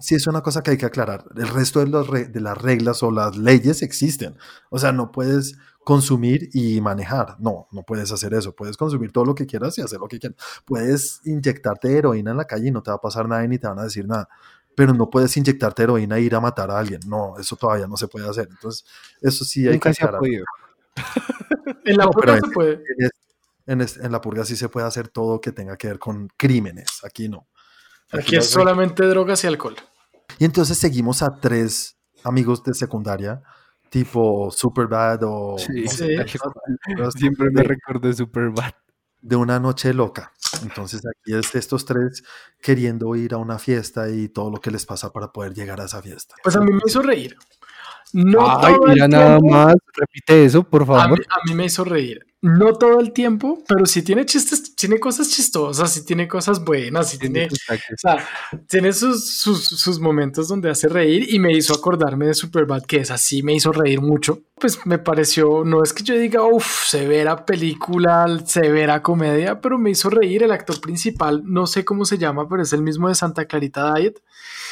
[0.00, 1.24] Sí, es una cosa que hay que aclarar.
[1.36, 4.36] El resto de, los re- de las reglas o las leyes existen.
[4.70, 7.36] O sea, no puedes consumir y manejar.
[7.38, 8.52] No, no puedes hacer eso.
[8.54, 10.36] Puedes consumir todo lo que quieras y hacer lo que quieras.
[10.64, 13.58] Puedes inyectarte heroína en la calle y no te va a pasar nada y ni
[13.58, 14.28] te van a decir nada.
[14.74, 17.00] Pero no puedes inyectarte heroína e ir a matar a alguien.
[17.06, 18.48] No, eso todavía no se puede hacer.
[18.50, 18.84] Entonces,
[19.20, 20.18] eso sí hay Nunca que se ha aclarar.
[20.20, 20.44] podido.
[21.84, 22.72] En la No, purga se puede.
[22.74, 23.10] En, es-
[23.66, 26.28] en es- en la purga sí se puede hacer todo que tenga que ver con
[26.36, 27.00] crímenes.
[27.04, 27.48] Aquí no.
[28.12, 29.76] Aquí es solamente drogas y alcohol.
[30.38, 33.42] Y entonces seguimos a tres amigos de secundaria,
[33.90, 35.96] tipo Superbad o Sí, no Sí.
[35.96, 36.26] sé,
[37.16, 38.72] Siempre me de, recuerdo Superbad.
[39.20, 40.32] de una noche loca.
[40.62, 42.22] Entonces aquí es estos tres
[42.60, 45.84] queriendo ir a una fiesta y todo lo que les pasa para poder llegar a
[45.84, 46.34] esa fiesta.
[46.42, 47.36] Pues a mí me hizo reír.
[48.12, 49.54] No Ay, mira nada tiempo.
[49.54, 49.74] más.
[49.94, 51.18] Repite eso, por A favor.
[51.18, 52.26] mí, a mí me hizo reír.
[52.44, 57.10] No todo el tiempo, pero sí tiene chistes, tiene cosas chistosas, sí tiene cosas buenas,
[57.10, 58.28] sí tiene, Tiene sus o sea,
[58.68, 62.96] tiene sus, sus, sus momentos donde hace reír y me hizo acordarme de Superbad, que
[62.96, 64.40] esa sí me hizo reír mucho.
[64.58, 69.90] Pues me pareció, no es que yo diga, uff, severa película, severa comedia, pero me
[69.90, 73.14] hizo reír el actor principal, no sé cómo se llama, pero es el mismo de
[73.14, 74.20] Santa Clarita Diet.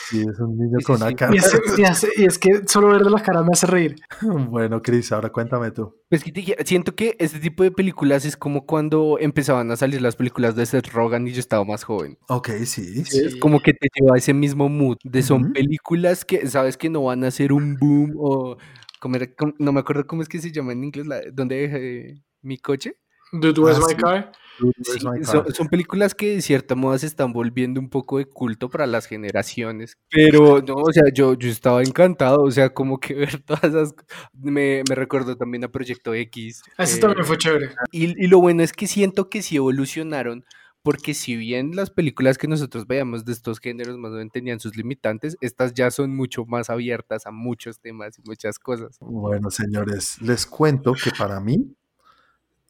[0.09, 1.15] Sí, es un niño Sí, con sí, una sí.
[1.17, 1.35] cara.
[1.35, 3.95] Y es, y hace- y es que solo verle la cara me hace reír.
[4.23, 5.95] Bueno, Chris, ahora cuéntame tú.
[6.09, 10.01] Pues que te siento que este tipo de películas es como cuando empezaban a salir
[10.03, 12.19] las películas de Seth Rogen y yo estaba más joven.
[12.29, 13.05] Ok, sí.
[13.05, 13.21] Sí.
[13.27, 16.89] Es como que te lleva a ese mismo mood de son películas que sabes que
[16.91, 18.57] no van a ser un boom o
[19.01, 21.57] como era- com- no me acuerdo cómo es que se llama en inglés, la, donde
[21.57, 22.97] dejé mi coche.
[23.33, 23.97] Dude, where's Ah, my sí.
[23.97, 24.33] car?
[24.83, 28.69] Sí, son, son películas que de cierta modo se están volviendo un poco de culto
[28.69, 29.97] para las generaciones.
[30.11, 33.95] Pero no, o sea, yo, yo estaba encantado, o sea, como que ver todas esas...
[34.33, 36.63] Me, me recuerdo también a Proyecto X.
[36.79, 37.71] Ese eh, también fue chévere.
[37.93, 40.45] y, y lo bueno es que siento que sí evolucionaron,
[40.83, 44.61] porque si bien las películas que nosotros veíamos de estos géneros más o menos tenían
[44.61, 48.97] sus limitantes, estas ya son mucho más abiertas a muchos temas y muchas cosas.
[49.01, 51.75] Bueno, señores, les cuento que para mí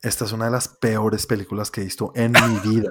[0.02, 2.88] esta es una de las peores películas que he visto en mi vida.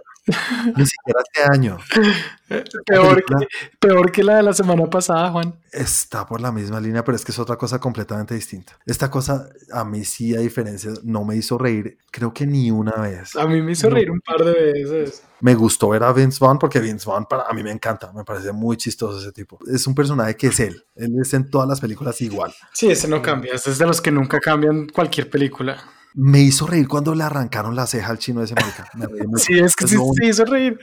[0.76, 1.78] Ni siquiera este año.
[2.86, 3.48] Peor que,
[3.80, 5.56] peor que la de la semana pasada, Juan.
[5.72, 8.74] Está por la misma línea, pero es que es otra cosa completamente distinta.
[8.88, 12.94] Esta cosa a mí sí, a diferencia, no me hizo reír, creo que ni una
[12.94, 13.36] vez.
[13.36, 13.96] A mí me hizo No.
[13.96, 15.22] reír un par de veces.
[15.42, 18.24] Me gustó ver a Vince Vaughn porque Vince Vaughn para a mí me encanta, me
[18.24, 19.58] parece muy chistoso ese tipo.
[19.72, 22.54] Es un personaje que es él, él es en todas las películas igual.
[22.74, 23.54] Sí, ese no cambia.
[23.54, 25.78] Ese es de los que nunca cambian cualquier película.
[26.16, 28.90] Me hizo reír cuando le arrancaron la ceja al chino de ese marica.
[28.96, 29.22] Me reí.
[29.38, 30.80] Sí, es que Es sí, sí hizo reír.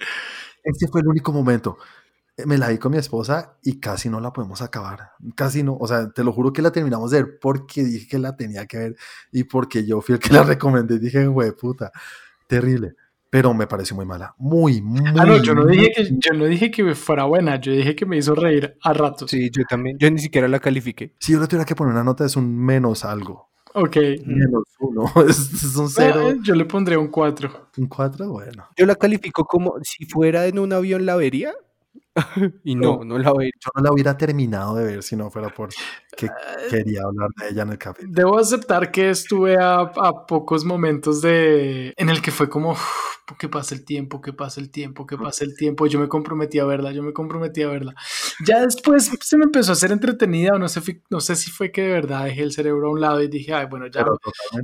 [0.63, 1.79] Ese fue el único momento.
[2.37, 5.11] Eh, Me la vi con mi esposa y casi no la podemos acabar.
[5.35, 5.77] Casi no.
[5.79, 8.67] O sea, te lo juro que la terminamos de ver porque dije que la tenía
[8.67, 8.97] que ver
[9.33, 10.99] y porque yo fui el que la recomendé.
[10.99, 11.91] Dije, güey, puta,
[12.47, 12.95] terrible.
[13.37, 14.35] Pero me pareció muy mala.
[14.39, 15.07] Muy, muy.
[15.09, 18.07] Ah, no, yo no dije que yo no dije que fuera buena, yo dije que
[18.07, 19.31] me hizo reír a ratos.
[19.31, 21.13] Sí, yo también, yo ni siquiera la califiqué.
[21.19, 23.51] Si yo le tuviera que poner una nota, es un menos algo.
[23.75, 23.97] Ok.
[24.25, 25.05] Menos uno.
[25.29, 26.29] Es, es un cero.
[26.31, 27.73] Ah, yo le pondré un 4.
[27.77, 28.69] Un cuatro, bueno.
[28.75, 31.53] Yo la califico como si fuera en un avión la vería.
[32.65, 33.53] y no, no la vería.
[33.63, 35.69] Yo no la hubiera terminado de ver si no fuera por
[36.17, 36.29] que
[36.71, 38.13] quería hablar de ella en el capítulo.
[38.15, 42.81] Debo aceptar que estuve a, a pocos momentos de en el que fue como "Uf,
[43.39, 45.87] que pase el tiempo, que pase el tiempo, que pase el tiempo.
[45.87, 47.95] Yo me comprometí a verla, yo me comprometí a verla.
[48.47, 51.71] Ya después se me empezó a hacer entretenida o no sé, no sé si fue
[51.73, 54.19] que de verdad dejé el cerebro a un lado y dije, ay, bueno, ya, Pero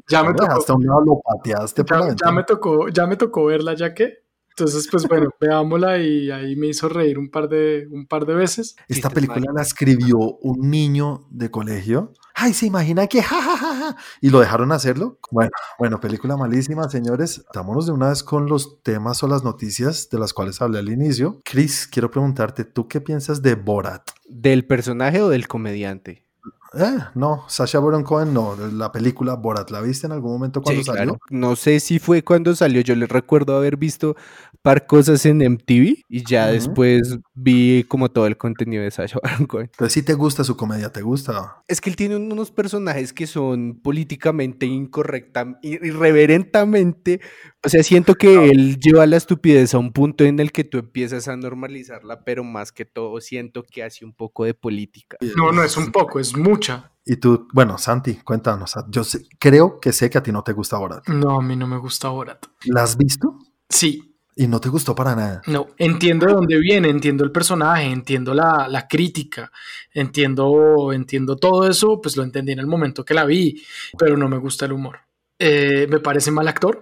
[0.08, 0.72] ya me tocó.
[0.72, 4.21] a un lado, lo pateaste ya, ya me tocó, ya me tocó verla ya que.
[4.56, 8.34] Entonces, pues bueno, veámosla y ahí me hizo reír un par de, un par de
[8.34, 8.76] veces.
[8.88, 12.12] Esta película la escribió un niño de colegio.
[12.34, 15.18] Ay, se imagina que ja, ja, ja, ja, y lo dejaron hacerlo.
[15.30, 17.44] Bueno, bueno, película malísima, señores.
[17.54, 20.88] Vámonos de una vez con los temas o las noticias de las cuales hablé al
[20.88, 21.40] inicio.
[21.44, 24.10] Chris, quiero preguntarte, ¿tú qué piensas de Borat?
[24.28, 26.31] ¿Del personaje o del comediante?
[26.74, 30.80] Eh, no, Sasha Baron Cohen no, la película Borat, ¿la viste en algún momento cuando
[30.80, 31.02] Sí, salió?
[31.18, 31.20] claro.
[31.30, 32.80] No sé si fue cuando salió.
[32.80, 34.16] Yo le recuerdo haber visto
[34.62, 39.46] par cosas en MTV y ya después vi como todo el contenido de Sacha Baron
[39.46, 39.68] Cohen.
[39.72, 41.62] Entonces sí te gusta su comedia, ¿te gusta?
[41.68, 47.20] Es que él tiene unos personajes que son políticamente incorrecta, irreverentemente.
[47.64, 50.78] O sea, siento que él lleva la estupidez a un punto en el que tú
[50.78, 55.16] empiezas a normalizarla, pero más que todo siento que hace un poco de política.
[55.36, 56.92] No, no es un poco, es mucha.
[57.04, 58.74] Y tú, bueno, Santi, cuéntanos.
[58.88, 61.06] Yo sé- creo que sé que a ti no te gusta Borat.
[61.08, 62.46] No, a mí no me gusta Borat.
[62.64, 63.38] ¿La has visto?
[63.68, 65.42] Sí, Y no te gustó para nada.
[65.46, 69.52] no, entiendo de dónde viene, entiendo el personaje, entiendo la, la crítica,
[69.92, 73.62] entiendo, entiendo todo eso, pues lo entendí en el momento que la vi,
[73.98, 75.00] pero no me gusta el humor.
[75.38, 76.80] Eh, me parece mal actor.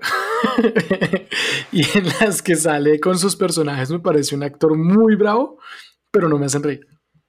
[1.72, 5.58] y en las que sale con sus personajes me parece un actor muy bravo,
[6.10, 6.86] pero no me hacen reír.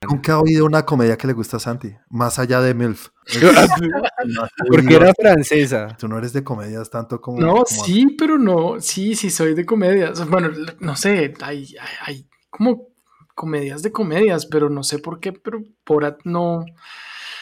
[0.10, 3.10] Nunca he oído una comedia que le gusta a Santi, más allá de MILF.
[4.70, 5.96] Porque era francesa.
[5.98, 7.40] Tú no eres de comedias tanto como...
[7.40, 10.28] No, como- sí, pero no, sí, sí soy de comedias.
[10.28, 12.88] Bueno, no sé, hay, hay, hay como
[13.36, 16.66] comedias de comedias, pero no sé por qué, pero Borat no.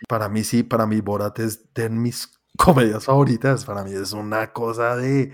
[0.10, 3.63] Para mí sí, para mí Borat es de mis comedias favoritas.
[3.63, 5.32] Para mí es una cosa de...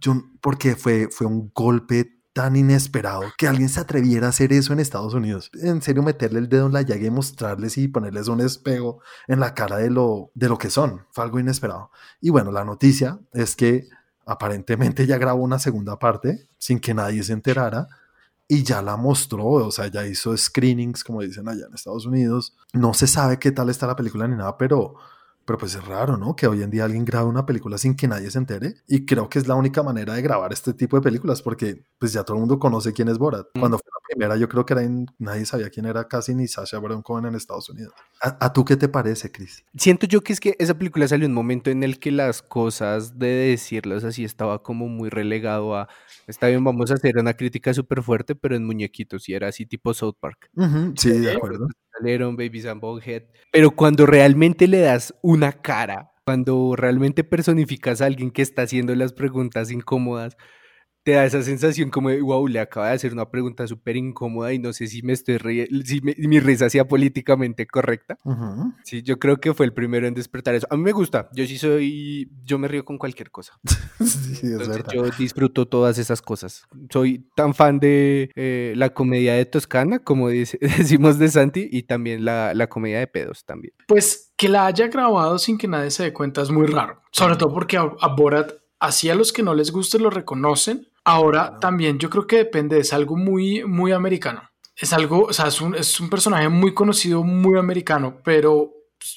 [0.00, 4.72] Yo, porque fue, fue un golpe tan inesperado que alguien se atreviera a hacer eso
[4.72, 5.50] en Estados Unidos.
[5.54, 9.40] En serio, meterle el dedo en la llaga y mostrarles y ponerles un espejo en
[9.40, 11.06] la cara de lo, de lo que son.
[11.12, 11.90] Fue algo inesperado.
[12.20, 13.88] Y bueno, la noticia es que
[14.26, 17.86] aparentemente ya grabó una segunda parte sin que nadie se enterara
[18.48, 22.54] y ya la mostró, o sea, ya hizo screenings, como dicen allá en Estados Unidos.
[22.72, 24.96] No se sabe qué tal está la película ni nada, pero,
[25.44, 26.34] pero pues es raro, ¿no?
[26.36, 28.74] Que hoy en día alguien grabe una película sin que nadie se entere.
[28.88, 32.12] Y creo que es la única manera de grabar este tipo de películas, porque pues
[32.12, 33.46] ya todo el mundo conoce quién es Borat.
[33.54, 33.60] Mm.
[33.60, 36.46] Cuando fue la primera, yo creo que era en- nadie sabía quién era casi ni
[36.48, 37.92] Sasha Baron Cohen en Estados Unidos.
[38.22, 39.64] ¿A, a tú qué te parece, Chris?
[39.76, 42.42] Siento yo que es que esa película salió en un momento en el que las
[42.42, 45.88] cosas de decirlas así estaba como muy relegado a,
[46.26, 49.66] está bien, vamos a hacer una crítica súper fuerte, pero en muñequitos, y era así
[49.66, 50.50] tipo South Park.
[50.96, 51.66] Sí, de acuerdo.
[51.98, 58.06] Salieron Babies and Bonehead, pero cuando realmente le das una cara, cuando realmente personificas a
[58.06, 60.36] alguien que está haciendo las preguntas incómodas,
[61.04, 64.52] te da esa sensación como de, wow, le acaba de hacer una pregunta súper incómoda
[64.54, 68.18] y no sé si me estoy riendo, si me- mi risa sea políticamente correcta.
[68.24, 68.72] Ujú.
[68.84, 70.66] Sí, yo creo que fue el primero en despertar eso.
[70.70, 73.52] A mí me gusta, yo sí soy, yo me río con cualquier cosa.
[74.00, 74.92] sí, es Entonces, verdad.
[74.94, 76.66] yo disfruto todas esas cosas.
[76.90, 81.82] Soy tan fan de eh, la comedia de Toscana, como dice- decimos de Santi, y
[81.82, 83.74] también la, la comedia de pedos también.
[83.86, 87.02] Pues que la haya grabado sin que nadie se dé cuenta es muy raro.
[87.12, 90.88] Sobre todo porque a, a Borat, así a los que no les guste lo reconocen.
[91.04, 94.42] Ahora también yo creo que depende, es algo muy, muy americano.
[94.76, 98.72] Es algo, o sea, es un, es un personaje muy conocido, muy americano, pero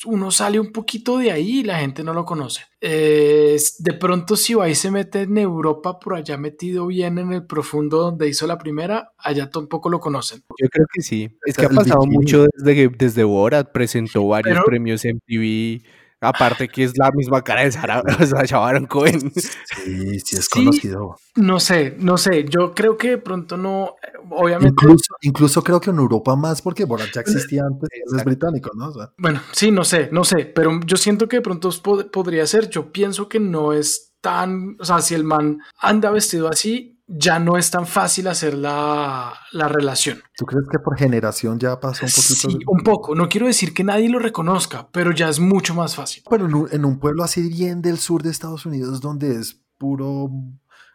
[0.06, 2.62] uno sale un poquito de ahí y la gente no lo conoce.
[2.82, 7.17] Eh, es- de pronto si va y se mete en Europa, por allá metido bien
[7.19, 10.43] en el profundo donde hizo la primera, allá tampoco lo conocen.
[10.62, 11.30] Yo creo que sí.
[11.45, 12.17] Es que ha pasado bikini.
[12.17, 15.82] mucho desde, que- desde Borat, presentó varios Pero- premios en TV.
[16.19, 19.32] Aparte que es la misma cara de Sara, Sacha Baron Cohen.
[19.36, 20.49] Sí, sí es Sí.
[20.51, 21.15] conocido.
[21.36, 23.95] No sé, no sé, yo creo que de pronto no,
[24.32, 24.69] obviamente...
[24.69, 28.88] Incluso, incluso creo que en Europa más, porque Borat ya existía antes, es británico, ¿no?
[28.88, 32.10] O sea, Bueno, sí, no sé, no sé, pero yo siento que de pronto pod-
[32.10, 32.67] podría ser.
[32.69, 37.39] Yo pienso que no es tan, o sea, si el man anda vestido así, ya
[37.39, 40.22] no es tan fácil hacer la, la relación.
[40.38, 42.34] ¿tú crees que por generación ya pasó un poquito?
[42.36, 43.15] Sí, de- un poco.
[43.15, 46.24] No quiero decir que nadie lo reconozca, pero ya es mucho más fácil.
[46.30, 49.62] Pero en un, en un pueblo así bien del sur de Estados Unidos, donde es
[49.78, 50.30] puro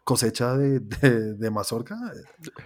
[0.05, 1.96] cosecha de, de, de mazorca,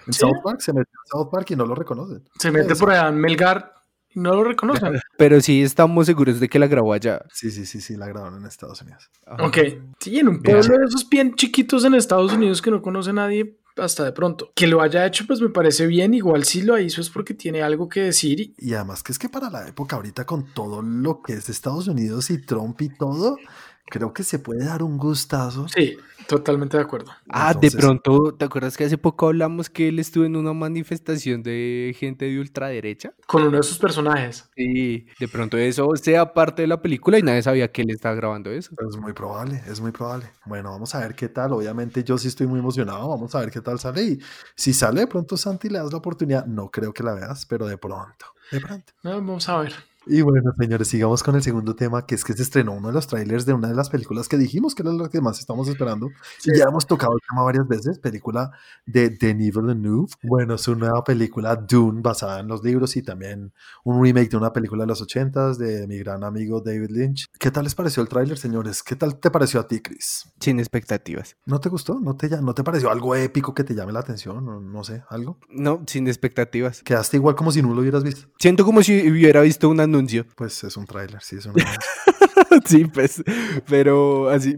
[0.06, 0.20] en Sí.
[0.20, 2.24] South Park, se mete en South Park y no lo reconocen.
[2.38, 2.80] Se mete Eso.
[2.84, 3.74] por allá en Melgar
[4.16, 4.98] no lo reconocen.
[5.18, 7.22] Pero sí estamos seguros de que la grabó allá.
[7.32, 9.10] Sí, sí, sí, sí, la grabaron en Estados Unidos.
[9.38, 9.58] Ok,
[10.00, 13.58] sí, en un pueblo de esos bien chiquitos en Estados Unidos que no conoce nadie
[13.76, 14.52] hasta de pronto.
[14.54, 16.14] Que lo haya hecho, pues me parece bien.
[16.14, 19.18] Igual si lo hizo es porque tiene algo que decir y Y además que es
[19.18, 22.88] que para la época ahorita con todo lo que es Estados Unidos y Trump y
[22.88, 23.36] todo,
[23.84, 25.68] creo que se puede dar un gustazo.
[25.68, 25.96] sí,
[26.26, 27.12] totalmente de acuerdo.
[27.28, 31.42] Ah, de pronto, ¿te acuerdas que hace poco hablamos que él estuvo en una manifestación
[31.42, 33.12] de gente de ultraderecha?
[33.26, 34.48] Con uno de sus personajes.
[34.56, 38.14] Sí, de pronto eso sea parte de la película y nadie sabía que él estaba
[38.14, 38.72] grabando eso.
[38.88, 40.26] Es muy probable, es muy probable.
[40.44, 41.52] Bueno, vamos a ver qué tal.
[41.52, 43.08] Obviamente yo sí estoy muy emocionado.
[43.08, 44.02] Vamos a ver qué tal sale.
[44.02, 44.18] Y
[44.54, 47.66] si sale de pronto Santi le das la oportunidad, no creo que la veas, pero
[47.66, 48.92] de pronto, de pronto.
[49.02, 49.74] Vamos a ver.
[50.08, 52.94] Y bueno, señores, sigamos con el segundo tema, que es que se estrenó uno de
[52.94, 55.66] los trailers de una de las películas que dijimos que era la que más estamos
[55.66, 56.10] esperando.
[56.44, 58.52] Y ya hemos tocado el tema varias veces, película
[58.86, 60.12] de Denis Villeneuve.
[60.22, 64.36] Bueno, es una nueva película, Dune, basada en los libros y también un remake de
[64.36, 67.26] una película de los ochentas de mi gran amigo David Lynch.
[67.36, 68.84] ¿Qué tal les pareció el tráiler, señores?
[68.84, 70.30] ¿Qué tal te pareció a ti, Chris?
[70.38, 71.36] Sin expectativas.
[71.46, 71.98] ¿No te gustó?
[71.98, 74.44] ¿No te, ¿No te pareció algo épico que te llame la atención?
[74.44, 75.40] No, no sé, ¿algo?
[75.50, 76.82] No, sin expectativas.
[76.84, 78.28] Quedaste igual como si no lo hubieras visto.
[78.38, 80.26] Siento como si hubiera visto un anuncio.
[80.36, 81.54] Pues es un tráiler, sí, es un
[82.66, 83.22] Sí, pues,
[83.66, 84.56] pero así,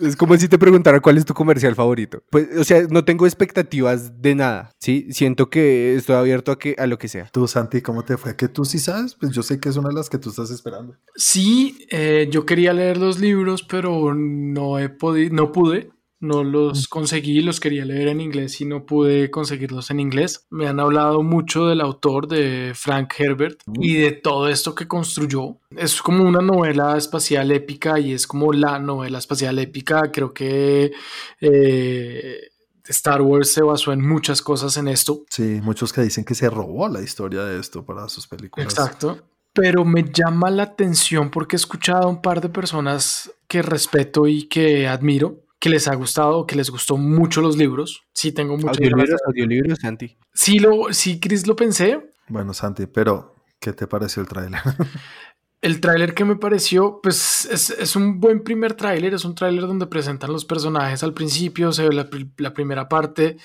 [0.00, 2.22] es como si te preguntara cuál es tu comercial favorito.
[2.30, 5.06] Pues, o sea, no tengo expectativas de nada, ¿sí?
[5.10, 7.28] Siento que estoy abierto a, que, a lo que sea.
[7.32, 8.36] Tú, Santi, ¿cómo te fue?
[8.36, 10.50] Que tú sí sabes, pues yo sé que es una de las que tú estás
[10.50, 10.96] esperando.
[11.14, 15.90] Sí, eh, yo quería leer los libros, pero no he podido, no pude.
[16.22, 20.46] No los conseguí, los quería leer en inglés y no pude conseguirlos en inglés.
[20.50, 25.56] Me han hablado mucho del autor de Frank Herbert y de todo esto que construyó.
[25.76, 30.12] Es como una novela espacial épica y es como la novela espacial épica.
[30.12, 30.92] Creo que
[31.40, 32.36] eh,
[32.84, 35.24] Star Wars se basó en muchas cosas en esto.
[35.28, 38.72] Sí, muchos que dicen que se robó la historia de esto para sus películas.
[38.72, 39.18] Exacto.
[39.52, 44.28] Pero me llama la atención porque he escuchado a un par de personas que respeto
[44.28, 48.02] y que admiro que les ha gustado, que les gustó mucho los libros.
[48.12, 50.18] Sí, tengo muchos audiolibros, audiolibros, Santi.
[50.34, 52.00] Sí, lo, sí, Chris, lo pensé.
[52.26, 54.60] Bueno, Santi, pero ¿qué te pareció el tráiler?
[55.60, 59.86] el tráiler que me pareció, pues es, un buen primer tráiler, es un tráiler donde
[59.86, 61.94] presentan los personajes al principio, se ve
[62.38, 63.36] la, primera parte.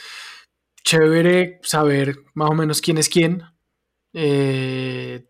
[0.83, 3.43] Chévere saber más o menos quién es quién.
[4.13, 5.27] Eh,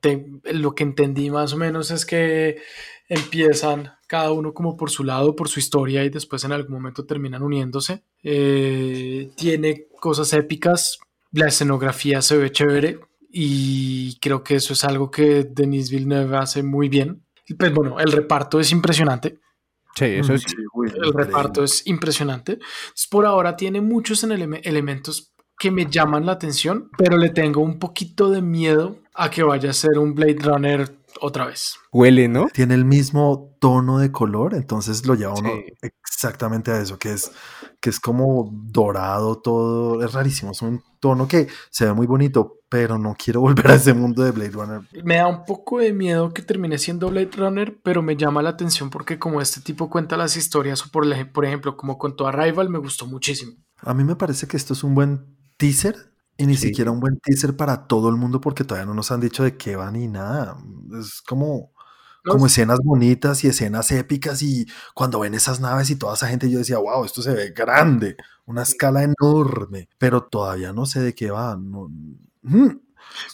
[0.53, 2.61] lo que entendí más o menos es que
[3.07, 7.05] empiezan cada uno como por su lado, por su historia y después en algún momento
[7.05, 8.03] terminan uniéndose.
[8.23, 10.99] Eh, tiene cosas épicas,
[11.31, 16.63] la escenografía se ve chévere y creo que eso es algo que Denis Villeneuve hace
[16.63, 17.23] muy bien.
[17.57, 19.39] Pues bueno, el reparto es impresionante.
[19.95, 20.45] Sí, eso es.
[21.03, 22.59] el reparto es impresionante.
[23.09, 28.29] por ahora tiene muchos elementos que me llaman la atención, pero le tengo un poquito
[28.29, 31.75] de miedo a que vaya a ser un Blade Runner otra vez.
[31.91, 32.47] Huele, ¿no?
[32.53, 35.49] Tiene el mismo tono de color, entonces lo lleva uno
[35.81, 37.31] exactamente a eso, que es,
[37.79, 42.59] que es como dorado todo, es rarísimo, es un tono que se ve muy bonito,
[42.69, 44.81] pero no quiero volver a ese mundo de Blade Runner.
[45.03, 48.49] Me da un poco de miedo que termine siendo Blade Runner, pero me llama la
[48.49, 52.69] atención porque como este tipo cuenta las historias, o por, por ejemplo, como contó Arrival,
[52.69, 53.53] me gustó muchísimo.
[53.79, 57.19] A mí me parece que esto es un buen teaser y ni siquiera un buen
[57.19, 60.07] teaser para todo el mundo porque todavía no nos han dicho de qué va ni
[60.07, 60.57] nada.
[60.99, 61.71] Es como,
[62.23, 66.49] como escenas bonitas y escenas épicas y cuando ven esas naves y toda esa gente
[66.49, 71.15] yo decía, wow, esto se ve grande, una escala enorme, pero todavía no sé de
[71.15, 71.57] qué va.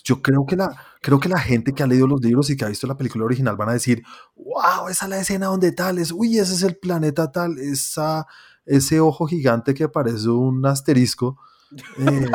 [0.04, 2.64] Yo creo que, la, creo que la gente que ha leído los libros y que
[2.64, 4.04] ha visto la película original van a decir,
[4.36, 8.28] wow, esa es la escena donde tal es, uy, ese es el planeta tal, esa,
[8.66, 11.38] ese ojo gigante que parece un asterisco
[12.00, 12.28] eh,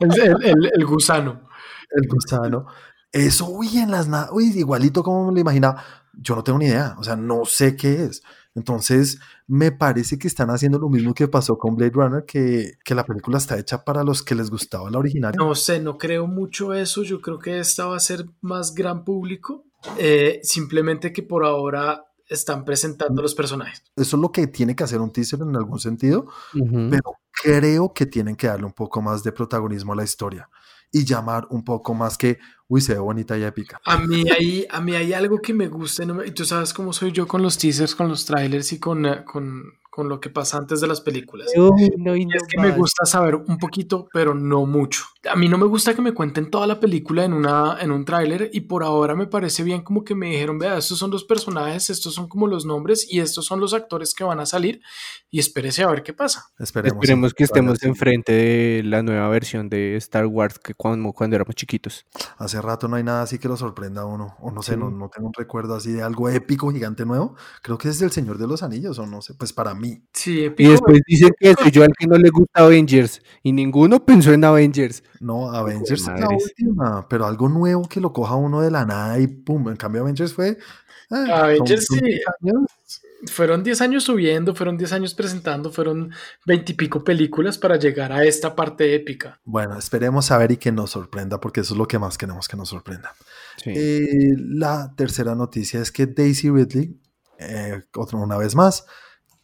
[0.74, 1.48] el, gusano.
[1.90, 2.66] El gusano.
[3.12, 5.82] Eso, uy, en las uy, igualito como me lo imaginaba.
[6.12, 8.22] Yo no tengo ni idea, o sea, no sé qué es.
[8.54, 12.94] Entonces, me parece que están haciendo lo mismo que pasó con Blade Runner, que, que,
[12.94, 15.34] la película está hecha para los que les gustaba la original.
[15.36, 17.04] No sé, no creo mucho eso.
[17.04, 19.64] Yo creo que esta va a ser más gran público.
[19.98, 23.82] Eh, simplemente que por ahora están presentando los personajes.
[23.96, 28.06] Eso es lo que tiene que hacer un teaser en algún sentido, pero creo que
[28.06, 30.48] tienen que darle un poco más de protagonismo a la historia
[30.92, 32.38] y llamar un poco más que,
[32.68, 33.80] uy, se ve bonita y épica.
[33.84, 37.12] A mí hay, a mí hay algo que me gusta, y tú sabes cómo soy
[37.12, 40.56] yo con los teasers, con los trailers y con, eh, con, con lo que pasa
[40.56, 41.48] antes de las películas.
[41.48, 45.02] es que me gusta saber un poquito, pero no mucho.
[45.30, 48.04] A mí no me gusta que me cuenten toda la película en, una, en un
[48.04, 51.24] tráiler y por ahora me parece bien como que me dijeron, vea, estos son los
[51.24, 54.80] personajes, estos son como los nombres y estos son los actores que van a salir
[55.28, 56.46] y espérese a ver qué pasa.
[56.58, 61.34] Esperemos, Esperemos que estemos enfrente de la nueva versión de Star Wars que cuando, cuando
[61.36, 62.06] éramos chiquitos.
[62.38, 64.90] Hace rato no hay nada así que lo sorprenda a uno, o no sé, no,
[64.90, 67.34] no tengo un recuerdo así de algo épico, gigante nuevo.
[67.60, 69.79] Creo que es El Señor de los Anillos, o no sé, pues para mí
[70.12, 74.04] Sí, y después dicen que soy yo al que no le gusta Avengers y ninguno
[74.04, 75.02] pensó en Avengers.
[75.20, 79.18] No, Avengers es la última, pero algo nuevo que lo coja uno de la nada
[79.18, 80.58] y pum, en cambio Avengers fue...
[81.10, 82.20] Eh, Avengers sí.
[83.26, 86.10] Fueron 10 años subiendo, fueron 10 años presentando, fueron
[86.46, 89.38] 20 y pico películas para llegar a esta parte épica.
[89.44, 92.48] Bueno, esperemos a ver y que nos sorprenda, porque eso es lo que más queremos
[92.48, 93.12] que nos sorprenda.
[93.66, 96.98] Eh, la tercera noticia es que Daisy Ridley,
[97.38, 98.86] eh, otra una vez más,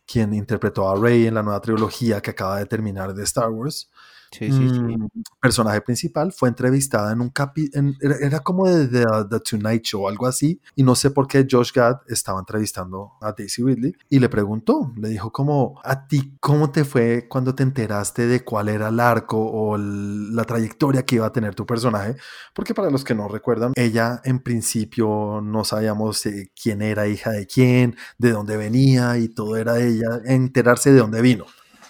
[0.07, 3.90] quien interpretó a Rey en la nueva trilogía que acaba de terminar de Star Wars,
[4.31, 4.81] Sí, sí, sí.
[4.81, 5.09] mm,
[5.41, 10.27] personaje principal, fue entrevistada en un capítulo, era, como de, uh, The Tonight Show algo
[10.27, 14.29] así, y no sé por qué Josh Gad estaba entrevistando a Daisy Ridley y le
[14.29, 18.89] preguntó, le dijo como, ¿a ti cómo te fue cuando te enteraste de cuál era
[18.89, 22.16] el arco o la trayectoria que iba a tener tu personaje?
[22.55, 27.31] Porque para los que no recuerdan, ella en principio no sabíamos eh, quién era hija
[27.31, 31.47] de quién, de dónde venía y todo era ella, enterarse de dónde vino.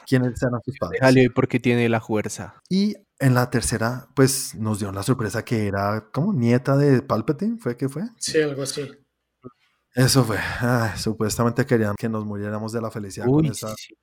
[0.07, 1.01] ¿Quiénes eran sus padres?
[1.01, 2.55] Déjale porque tiene la fuerza.
[2.69, 7.59] Y en la tercera, pues nos dio la sorpresa que era como nieta de Palpatine,
[7.59, 8.05] ¿fue que fue?
[8.19, 8.91] Sí, algo así.
[9.95, 10.39] Eso fue.
[10.61, 13.75] Ay, supuestamente querían que nos muriéramos de la felicidad Uy, con esa.
[13.77, 13.97] sí,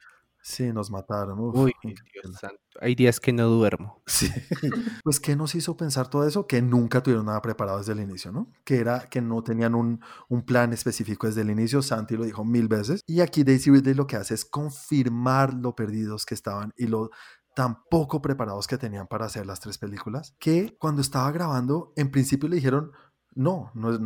[0.44, 1.40] Sí, nos mataron.
[1.40, 1.74] uf, uy.
[1.82, 2.58] Dios santo.
[2.82, 4.04] Hay días que no duermo.
[4.06, 4.30] Sí.
[5.04, 6.48] Pues, ¿qué nos hizo pensar todo eso?
[6.48, 8.52] Que nunca tuvieron nada preparado desde el inicio, ¿no?
[8.64, 11.82] Que era que no tenían un, un plan específico desde el inicio.
[11.82, 13.02] Santi lo dijo mil veces.
[13.08, 17.10] Y aquí Daisy Ridley lo que hace es confirmar lo perdidos que estaban y lo
[17.56, 22.12] tan poco preparados que tenían para hacer las tres películas, que cuando estaba grabando, en
[22.12, 22.92] principio le dijeron,
[23.36, 24.00] no, no es,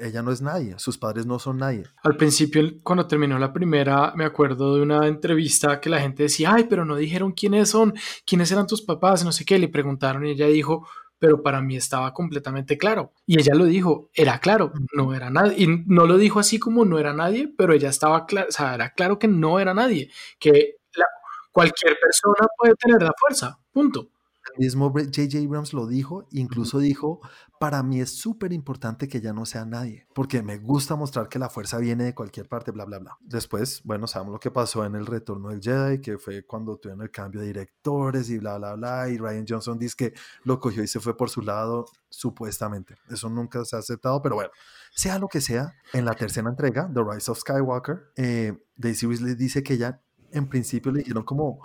[0.00, 1.84] ella no es nadie, sus padres no son nadie.
[2.02, 6.52] Al principio, cuando terminó la primera, me acuerdo de una entrevista que la gente decía,
[6.54, 7.94] ay, pero no dijeron quiénes son,
[8.26, 10.86] quiénes eran tus papás, no sé qué, le preguntaron y ella dijo,
[11.18, 13.12] pero para mí estaba completamente claro.
[13.26, 15.54] Y ella lo dijo, era claro, no era nadie.
[15.58, 18.74] Y no lo dijo así como no era nadie, pero ella estaba claro, o sea,
[18.74, 20.76] era claro que no era nadie, que
[21.52, 24.08] cualquier persona puede tener la fuerza, punto.
[24.56, 25.38] Mismo J.J.
[25.38, 27.20] Abrams lo dijo, incluso dijo,
[27.58, 31.38] para mí es súper importante que ella no sea nadie, porque me gusta mostrar que
[31.38, 33.18] la fuerza viene de cualquier parte, bla, bla, bla.
[33.20, 37.02] Después, bueno, sabemos lo que pasó en el retorno del Jedi, que fue cuando tuvieron
[37.02, 40.82] el cambio de directores y bla, bla, bla, y Ryan Johnson dice que lo cogió
[40.82, 42.96] y se fue por su lado, supuestamente.
[43.10, 44.50] Eso nunca se ha aceptado, pero bueno,
[44.94, 49.34] sea lo que sea, en la tercera entrega, The Rise of Skywalker, eh, Daisy Ridley
[49.34, 50.00] dice que ella,
[50.30, 51.60] en principio le dijeron como,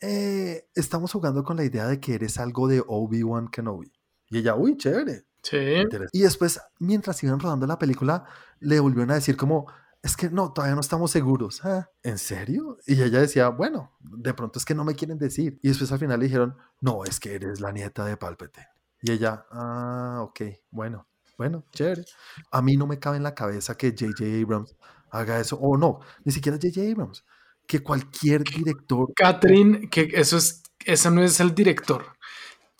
[0.00, 3.92] eh, estamos jugando con la idea de que eres algo de Obi-Wan Kenobi.
[4.30, 5.24] Y ella, uy, chévere.
[5.42, 5.84] Sí.
[6.12, 8.24] Y después, mientras iban rodando la película,
[8.60, 9.66] le volvieron a decir como,
[10.02, 11.64] es que no, todavía no estamos seguros.
[11.64, 12.78] "Ah, ¿En serio?
[12.86, 15.58] Y ella decía, bueno, de pronto es que no me quieren decir.
[15.62, 18.66] Y después al final le dijeron, no, es que eres la nieta de Palpatine.
[19.00, 20.40] Y ella, ah, ok,
[20.70, 22.04] bueno, bueno, chévere.
[22.50, 24.24] A mí no me cabe en la cabeza que J.J.
[24.42, 24.76] Abrams
[25.10, 26.90] haga eso, o no, ni siquiera J.J.
[26.92, 27.24] Abrams,
[27.68, 32.17] que cualquier director Catherine, que eso es, eso no es el director.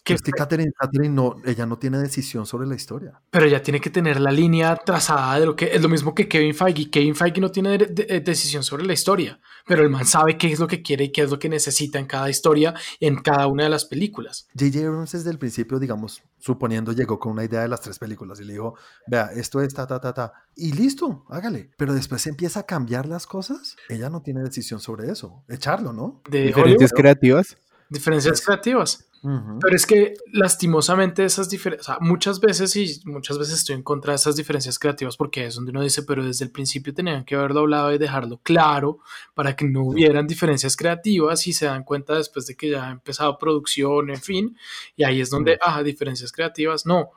[0.08, 3.20] Que, es que Catherine, Catherine no, ella no tiene decisión sobre la historia.
[3.30, 6.28] pero ella tiene que tener la línea trazada de lo que es lo mismo que
[6.28, 6.90] Kevin Feige.
[6.90, 10.50] Kevin Feige no tiene de- de- decisión sobre la historia, pero el man sabe qué
[10.52, 13.46] es lo que quiere y qué es lo que necesita en cada historia, en cada
[13.46, 14.48] una de las películas.
[14.58, 14.86] J.J.
[14.86, 18.44] Abrams desde el principio, digamos, suponiendo, llegó con una idea de las tres películas y
[18.44, 18.74] le dijo,
[19.06, 21.70] vea, esto es ta, ta, ta, ta, y listo, hágale.
[21.76, 23.76] Pero después empieza a cambiar las cosas.
[23.88, 25.44] Ella no tiene decisión sobre eso.
[25.48, 26.22] Echarlo, ¿no?
[26.30, 27.56] De Diferencias Hollywood, creativas.
[27.90, 29.07] diferencias creativas.
[29.22, 33.82] Pero es que lastimosamente esas diferencias, o sea, muchas veces y muchas veces estoy en
[33.82, 37.24] contra de esas diferencias creativas porque es donde uno dice, pero desde el principio tenían
[37.24, 39.00] que haberlo hablado y dejarlo claro
[39.34, 42.90] para que no hubieran diferencias creativas y se dan cuenta después de que ya ha
[42.92, 44.56] empezado producción, en fin,
[44.96, 47.10] y ahí es donde, ah, diferencias creativas, no.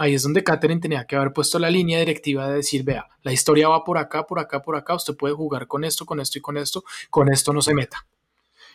[0.00, 3.32] Ahí es donde Catherine tenía que haber puesto la línea directiva de decir, vea, la
[3.32, 6.38] historia va por acá, por acá, por acá, usted puede jugar con esto, con esto
[6.38, 8.06] y con esto, con esto no se meta.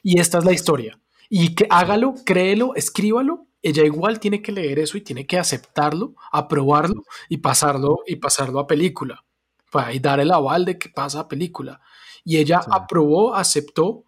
[0.04, 1.00] Y esta es la historia.
[1.30, 3.48] Y que hágalo, créelo, escríbalo.
[3.62, 8.60] Ella igual tiene que leer eso y tiene que aceptarlo, aprobarlo y pasarlo y pasarlo
[8.60, 9.24] a película.
[9.72, 11.80] Para y dar el aval de que pasa a película.
[12.26, 12.70] Y ella Sí.
[12.72, 14.04] aprobó, aceptó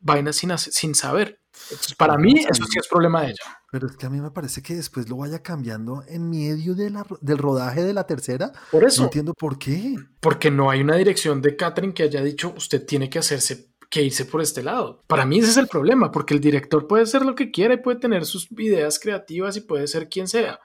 [0.00, 1.40] vainas sin, sin saber.
[1.70, 3.58] Entonces, para mí, eso sí es problema de ella.
[3.70, 6.90] Pero es que a mí me parece que después lo vaya cambiando en medio de
[6.90, 8.52] la, ro- del rodaje de la tercera.
[8.70, 9.96] Por No eso, entiendo por qué.
[10.20, 14.02] porque no hay una dirección de Catherine que haya dicho usted tiene que hacerse que
[14.02, 15.04] irse por este lado.
[15.06, 17.76] Para mí ese es el problema, porque el director puede hacer lo que quiera y
[17.76, 20.60] puede tener sus ideas creativas y puede ser quien sea.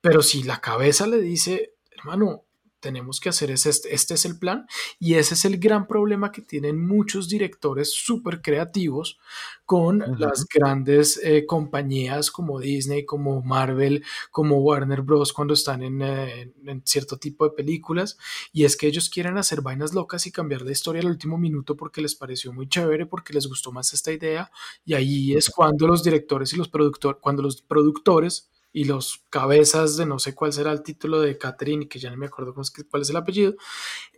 [0.00, 2.45] Pero si la cabeza le dice, hermano,
[2.80, 4.66] tenemos que hacer es este, este es el plan,
[4.98, 9.18] y ese es el gran problema que tienen muchos directores súper creativos
[9.64, 15.32] con las grandes eh, compañías como Disney, como Marvel, como Warner Bros.
[15.32, 18.16] cuando están en, eh, en cierto tipo de películas,
[18.52, 21.76] y es que ellos quieren hacer vainas locas y cambiar la historia al último minuto
[21.76, 24.50] porque les pareció muy chévere, porque les gustó más esta idea,
[24.84, 29.96] y ahí es cuando los directores y los productores, cuando los productores y los cabezas
[29.96, 32.60] de no sé cuál será el título de Catherine, que ya no me acuerdo cómo
[32.60, 33.54] es que- cuál es el apellido,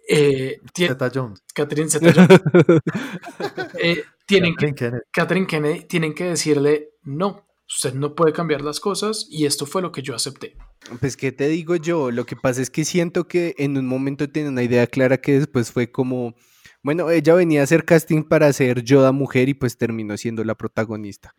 [0.09, 1.40] eh, Zeta Jones.
[1.54, 2.40] Catherine Zeta-Jones,
[3.80, 5.02] eh, tienen que Kathleen Kennedy.
[5.12, 9.80] Catherine Kennedy tienen que decirle no, usted no puede cambiar las cosas y esto fue
[9.80, 10.56] lo que yo acepté.
[10.98, 12.11] Pues, ¿qué te digo yo?
[12.11, 15.38] Lo que pasa es que siento que en un momento tenía una idea clara que
[15.38, 16.34] después fue como,
[16.82, 20.56] bueno, ella venía a hacer casting para ser Yoda mujer y pues terminó siendo la
[20.56, 21.36] protagonista.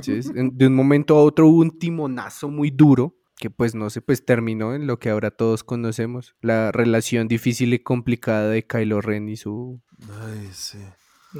[0.00, 4.24] De un momento a otro hubo un timonazo muy duro que pues no sé, pues
[4.24, 9.30] terminó en lo que ahora todos conocemos, la relación difícil y complicada de Kylo Ren
[9.30, 9.80] y su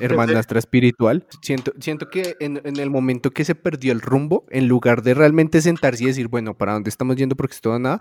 [0.00, 1.26] hermanastra espiritual.
[1.42, 5.14] Siento, siento que en, en, el momento que se perdió el rumbo, en lugar de
[5.14, 7.36] realmente sentarse y decir, bueno, ¿para dónde estamos yendo?
[7.36, 8.00] Porque esto nada,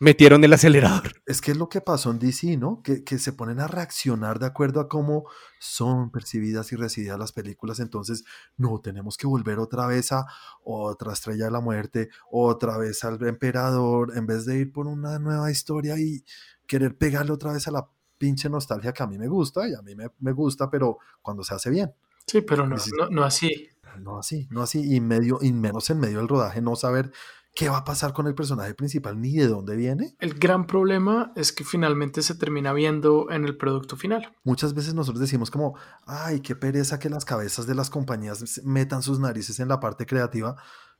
[0.00, 1.12] metieron el acelerador.
[1.26, 2.82] Es que es lo que pasó en DC, ¿no?
[2.82, 5.24] Que, que, se ponen a reaccionar de acuerdo a cómo
[5.58, 7.80] son percibidas y recibidas las películas.
[7.80, 8.24] Entonces,
[8.56, 10.26] no, tenemos que volver otra vez a
[10.62, 15.18] otra estrella de la muerte, otra vez al emperador, en vez de ir por una
[15.18, 16.24] nueva historia y
[16.66, 19.82] querer pegarle otra vez a la pinche nostalgia que a mí me gusta y a
[19.82, 21.92] mí me, me gusta, pero cuando se hace bien.
[22.26, 23.70] Sí, pero no, no, no así.
[24.00, 27.10] No así, no así, y medio, y menos en medio del rodaje, no saber
[27.58, 30.14] qué va a pasar con el personaje principal ni de dónde viene.
[30.20, 34.32] El gran problema es que finalmente se termina viendo en el producto final.
[34.44, 39.02] Muchas veces nosotros decimos como, ay, qué pereza que las cabezas de las compañías metan
[39.02, 40.54] sus narices en la parte creativa.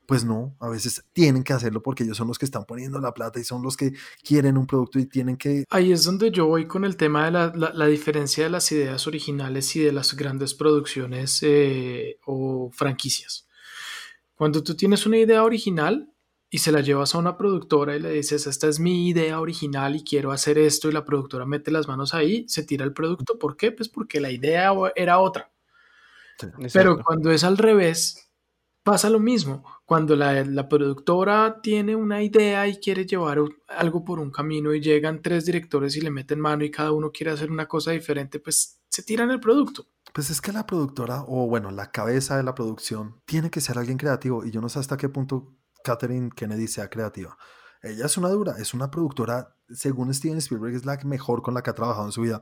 [0.09, 3.13] Pues no, a veces tienen que hacerlo porque ellos son los que están poniendo la
[3.13, 3.93] plata y son los que
[4.23, 5.63] quieren un producto y tienen que...
[5.69, 8.71] Ahí es donde yo voy con el tema de la, la, la diferencia de las
[8.71, 13.47] ideas originales y de las grandes producciones eh, o franquicias.
[14.33, 16.11] Cuando tú tienes una idea original,
[16.49, 19.95] y se la llevas a una productora y le dices, esta es mi idea original
[19.95, 23.37] y quiero hacer esto y la productora mete las manos ahí, se tira el producto.
[23.37, 23.71] ¿Por qué?
[23.71, 25.51] Pues porque la idea era otra.
[26.39, 28.28] Sí, Pero cuando es al revés,
[28.83, 29.63] pasa lo mismo.
[29.85, 34.81] Cuando la, la, productora tiene una idea y quiere llevar algo por un camino y
[34.81, 38.39] llegan tres directores y le meten mano y cada uno quiere hacer una cosa diferente,
[38.39, 39.87] pues se tiran el producto.
[40.13, 43.77] Pues es que la productora, o bueno, la cabeza de la producción, tiene que ser
[43.77, 47.37] alguien creativo y yo no sé hasta qué punto Catherine Kennedy sea creativa.
[47.81, 51.61] Ella es una dura, es una productora, según Steven Spielberg, es la mejor con la
[51.61, 52.41] que ha trabajado en su vida.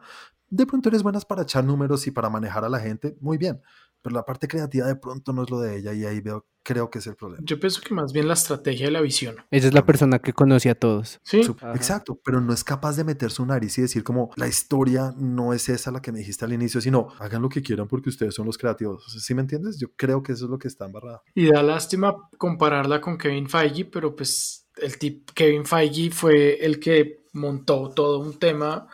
[0.49, 3.61] De pronto eres buenas para echar números y para manejar a la gente, muy bien,
[4.07, 6.89] pero la parte creativa de pronto no es lo de ella y ahí veo, creo
[6.89, 7.43] que es el problema.
[7.45, 9.35] Yo pienso que más bien la estrategia y la visión.
[9.51, 11.19] Ella es la persona que conoce a todos.
[11.23, 11.41] Sí.
[11.75, 15.51] Exacto, pero no es capaz de meter su nariz y decir como la historia no
[15.51, 18.33] es esa la que me dijiste al inicio, sino hagan lo que quieran porque ustedes
[18.33, 19.03] son los creativos.
[19.21, 19.77] ¿Sí me entiendes?
[19.77, 21.21] Yo creo que eso es lo que está embarrado.
[21.35, 26.79] Y da lástima compararla con Kevin Feige, pero pues el tip Kevin Feige fue el
[26.79, 28.87] que montó todo un tema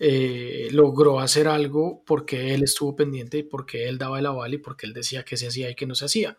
[0.00, 4.58] eh, logró hacer algo porque él estuvo pendiente y porque él daba el aval y
[4.58, 6.38] porque él decía que se hacía y que no se hacía.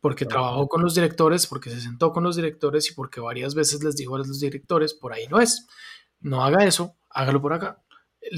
[0.00, 3.82] Porque trabajó con los directores, porque se sentó con los directores y porque varias veces
[3.82, 5.66] les dijo a los directores, por ahí no es.
[6.20, 7.82] No haga eso, hágalo por acá.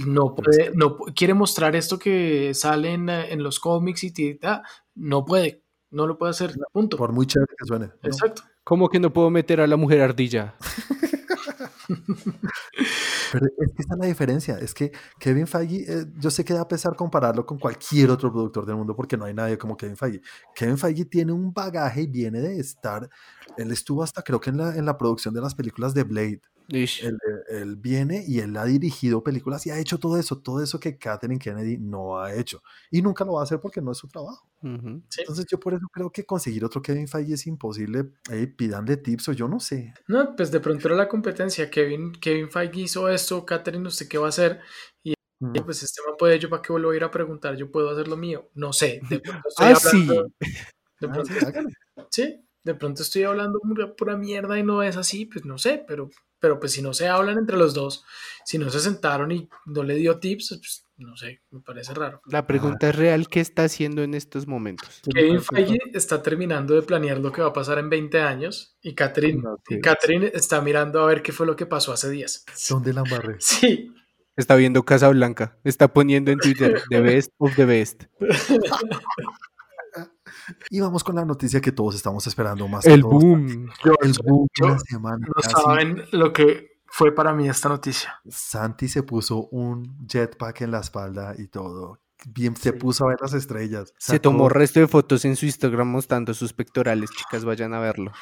[0.07, 4.63] No puede, no quiere mostrar esto que sale en, en los cómics y tita,
[4.95, 6.97] no puede, no lo puede hacer, punto.
[6.97, 7.91] Por muy chévere que suene.
[8.03, 8.43] Exacto.
[8.65, 10.55] ¿Cómo que no puedo meter a la mujer ardilla?
[13.35, 14.59] Pero es que esta es la diferencia.
[14.59, 18.65] Es que Kevin Feige, eh, yo sé que da pesar compararlo con cualquier otro productor
[18.65, 20.21] del mundo porque no hay nadie como Kevin Feige.
[20.55, 23.09] Kevin Feige tiene un bagaje y viene de estar.
[23.57, 26.41] Él estuvo hasta creo que en la, en la producción de las películas de Blade.
[26.69, 30.81] Él, él, viene y él ha dirigido películas y ha hecho todo eso, todo eso
[30.81, 32.63] que Catherine Kennedy no ha hecho.
[32.91, 34.49] Y nunca lo va a hacer porque no es su trabajo.
[34.63, 35.03] Uh -huh.
[35.09, 35.21] sí.
[35.21, 38.13] Entonces yo por eso creo que conseguir otro Kevin Feige es imposible.
[38.31, 39.93] Hey, pidan de tips o yo no sé.
[40.09, 41.71] No, pues de pronto era la competencia.
[41.71, 44.61] Kevin, Kevin Feige hizo esto, Catherine no sé qué va a hacer.
[45.03, 45.65] Y uh -huh.
[45.65, 48.09] pues este man puede, yo para qué vuelvo a ir a preguntar, yo puedo hacer
[48.09, 48.49] lo mío.
[48.55, 49.01] No sé.
[49.11, 50.53] De pronto estoy ah, hablando, sí.
[51.01, 51.33] De pronto,
[51.97, 53.61] ah, sí, sí, de pronto estoy hablando
[53.97, 56.11] pura mierda y no es así, pues no sé, pero
[56.45, 58.05] pero pues si no se hablan entre los dos,
[58.45, 62.21] si no se sentaron y no le dio tips, pues no sé, me parece raro.
[62.27, 62.91] La pregunta ah.
[62.91, 65.01] es real, ¿qué está haciendo en estos momentos?
[65.11, 68.95] Kevin Feige está terminando de planear lo que va a pasar en 20 años y
[68.95, 69.43] Catherine.
[69.83, 72.45] Catherine está mirando a ver qué fue lo que pasó hace días.
[72.69, 73.37] ¿Dónde la embarré?
[73.41, 73.91] Sí.
[74.37, 78.05] Está viendo Casa Blanca, está poniendo en Twitter The Best of the Best.
[80.71, 82.85] Y vamos con la noticia que todos estamos esperando más.
[82.87, 83.71] El boom.
[83.85, 85.27] Yo, el boom de la semana.
[85.27, 88.21] No saben lo que fue para mí esta noticia.
[88.29, 92.01] Santi se puso un jetpack en la espalda y todo.
[92.27, 92.79] Bien, se sí.
[92.79, 93.93] puso a ver las estrellas.
[93.99, 94.15] Sacó...
[94.15, 97.11] Se tomó resto de fotos en su Instagram mostrando sus pectorales.
[97.11, 98.13] Chicas, vayan a verlo.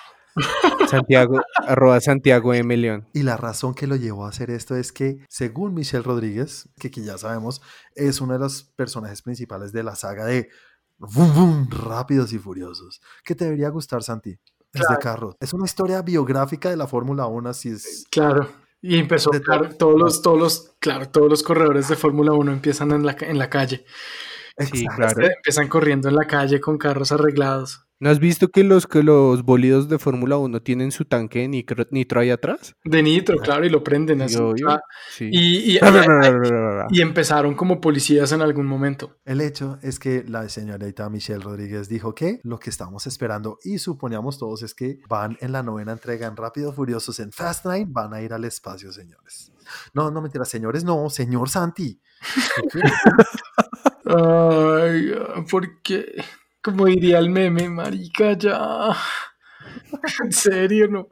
[0.88, 2.76] Santiago, arroba Santiago M.
[2.76, 3.08] León.
[3.12, 6.90] Y la razón que lo llevó a hacer esto es que, según Michelle Rodríguez, que,
[6.90, 7.60] que ya sabemos,
[7.94, 10.48] es uno de los personajes principales de la saga de
[10.98, 13.00] Boom, boom, rápidos y furiosos.
[13.24, 14.38] ¿Qué te debería gustar, Santi?
[14.70, 14.88] Claro.
[14.88, 15.36] Es de carros.
[15.40, 18.06] Es una historia biográfica de la Fórmula 1, así es.
[18.10, 18.48] Claro.
[18.80, 22.90] Y empezó, claro, todos los, todos los, claro, todos los corredores de Fórmula 1 empiezan
[22.90, 23.84] en la, en la calle.
[24.58, 25.24] Sí, claro.
[25.24, 27.86] Empiezan corriendo en la calle con carros arreglados.
[28.02, 31.46] ¿No has visto que los, que los bólidos de Fórmula 1 tienen su tanque de
[31.46, 32.74] nitro, nitro ahí atrás?
[32.84, 34.34] De nitro, claro, y lo prenden así.
[34.34, 34.76] Yo- yo-
[35.08, 35.28] sí.
[35.30, 35.78] Y, y-
[36.90, 39.18] y empezaron como policías en algún momento.
[39.24, 43.78] El hecho es que la señorita Michelle Rodríguez dijo que lo que estamos esperando y
[43.78, 47.86] suponíamos todos es que van en la novena entrega en Rápidos Furiosos en Fast Nine,
[47.88, 49.52] van a ir al espacio, señores.
[49.94, 52.00] No, no mentira, señores, no, señor Santi.
[54.04, 55.12] Ay,
[55.50, 56.16] porque,
[56.62, 58.96] como diría el meme, marica, ya.
[60.24, 61.08] En serio, no.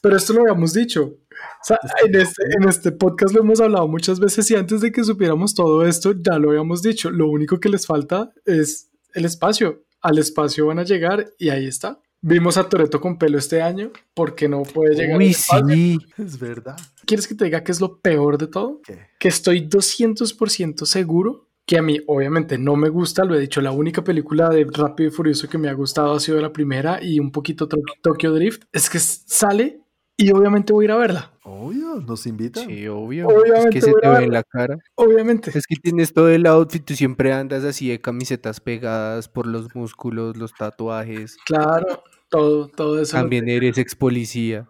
[0.00, 1.02] Pero esto lo habíamos dicho.
[1.04, 4.92] O sea, en este, en este podcast lo hemos hablado muchas veces y antes de
[4.92, 7.10] que supiéramos todo esto, ya lo habíamos dicho.
[7.10, 9.84] Lo único que les falta es el espacio.
[10.00, 12.00] Al espacio van a llegar y ahí está.
[12.20, 15.18] Vimos a Toreto con pelo este año porque no puede llegar.
[15.18, 15.98] Uy, sí.
[16.18, 16.76] Es verdad.
[17.04, 18.80] ¿Quieres que te diga qué es lo peor de todo?
[18.84, 19.08] ¿Qué?
[19.18, 23.70] que estoy 200% seguro que a mí obviamente no me gusta, lo he dicho, la
[23.72, 27.20] única película de Rápido y Furioso que me ha gustado ha sido la primera y
[27.20, 29.80] un poquito To- Tokyo Drift, es que sale
[30.16, 32.66] y obviamente voy a ir a verla, Obvio, nos invitan.
[32.68, 33.26] Sí, obvio.
[33.26, 34.76] Obviamente es que se te ve en la cara.
[34.94, 35.50] obviamente.
[35.56, 39.74] Es que tienes todo el outfit, tú siempre andas así de camisetas pegadas por los
[39.74, 41.36] músculos, los tatuajes.
[41.44, 43.16] Claro, todo, todo eso.
[43.16, 44.68] También eres ex policía.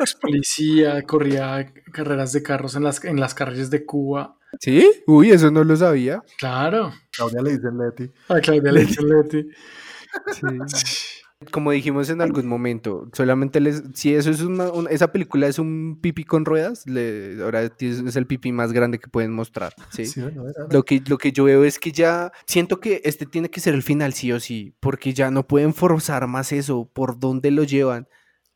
[0.00, 4.38] Ex policía, corría carreras de carros en las, en las carreras de Cuba.
[4.60, 4.88] ¿Sí?
[5.06, 6.22] Uy, eso no lo sabía.
[6.38, 6.92] Claro.
[7.10, 8.10] Claudia le dicen Leti.
[8.28, 9.46] A Claudia le dicen Leti.
[11.50, 15.58] Como dijimos en algún momento, solamente les, si eso es una, una- esa película es
[15.58, 20.06] un pipí con ruedas, le- ahora es, el pipí más grande que pueden mostrar, ¿sí?
[20.06, 23.26] Sí, bueno, era- Lo que, lo que yo veo es que ya siento que este
[23.26, 26.88] tiene que ser el final sí o sí, porque ya no pueden forzar más eso,
[26.92, 28.06] por dónde lo llevan.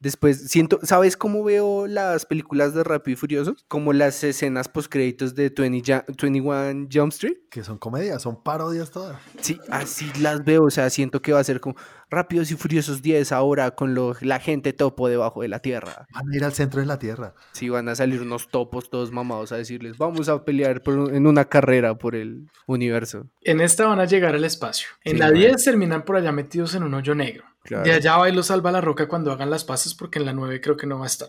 [0.07, 3.57] Después siento, ¿sabes cómo veo las películas de Rápido y Furioso?
[3.67, 7.39] Como las escenas post créditos de 20 Ja- 21 Jump Street.
[7.51, 9.19] que son comedias, son parodias todas.
[9.41, 11.75] Sí, así las veo, o sea, siento que va a ser como
[12.09, 16.07] Rápidos y Furiosos 10 ahora con lo- la gente topo debajo de la tierra.
[16.15, 17.35] Van a ir al centro de la tierra.
[17.51, 21.27] Sí, van a salir unos topos todos mamados a decirles, vamos a pelear por en
[21.27, 23.27] una carrera por el universo.
[23.43, 24.87] En esta van a llegar al espacio.
[25.03, 25.41] En Sí, la bueno.
[25.47, 27.45] 10 terminan por allá metidos en un hoyo negro.
[27.67, 27.85] Claro.
[27.85, 30.33] De allá va y lo salva la roca cuando hagan las paces porque en la
[30.33, 31.29] 9 creo que no va a estar.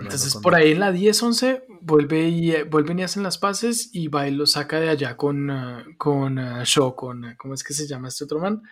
[0.00, 3.90] Entonces por ahí en la 10, 11 vuelve y, eh, vuelven y hacen las paces
[3.92, 7.54] y va y lo saca de allá con, ah, con ah, Shaw, con, ah, ¿cómo
[7.54, 8.62] es que se llama este otro man?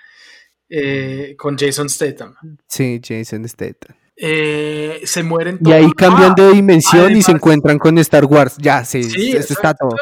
[0.69, 2.35] Eh, con Jason Statham.
[2.69, 3.97] Sí, Jason Statham.
[4.23, 5.95] Eh, se mueren Y ahí todos.
[5.95, 8.57] cambian Ah, de dimensión y se encuentran con Star Wars.
[8.59, 9.97] Ya, sí, Sí, esto está todo.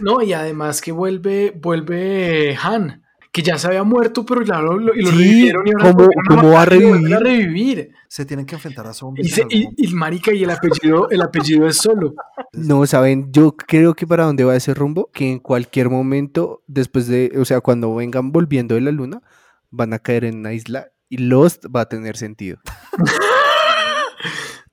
[0.00, 3.01] No, y además que vuelve, vuelve Han,
[3.32, 6.08] que ya se había muerto, pero claro, lo, y lo Sí, revivieron y ahora ¿cómo-
[6.28, 7.92] cómo va a revivir?
[8.06, 9.34] Se tienen que enfrentar a Y, zombies.
[9.34, 9.82] se- y- momento.
[9.82, 12.14] y marica, y el apellido, el apellido es solo.
[12.52, 17.06] No, saben, yo creo que para dónde va ese rumbo, que en cualquier momento, después
[17.06, 19.22] de, o sea, cuando vengan volviendo de la luna,
[19.70, 22.58] van a caer en una isla y Lost va a tener sentido.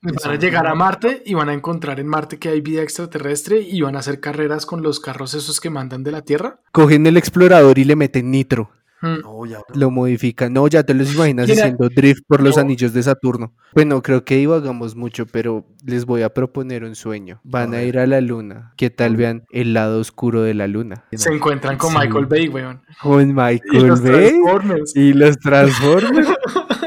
[0.02, 3.60] Van a llegar a Marte y van a encontrar en Marte que hay vida extraterrestre
[3.62, 6.62] y van a hacer carreras con los carros esos que mandan de la Tierra.
[6.72, 8.72] Cogen el explorador y le meten nitro,
[9.02, 9.22] Mm.
[9.24, 9.60] No, ya.
[9.76, 10.52] lo modifican.
[10.52, 12.64] No, ya te los imaginas Mira, haciendo drift por los no.
[12.64, 13.54] anillos de Saturno.
[13.74, 17.40] Bueno, creo que divagamos mucho, pero les voy a proponer un sueño.
[17.46, 18.74] Van A ir a la luna.
[18.76, 21.06] ¿Qué tal vean el lado oscuro de la luna?
[21.14, 21.98] Se encuentran con Sí.
[21.98, 22.82] Michael Bay, weón.
[23.02, 24.96] Con Y Michael los Bay Transformers.
[24.98, 26.28] y los Transformers.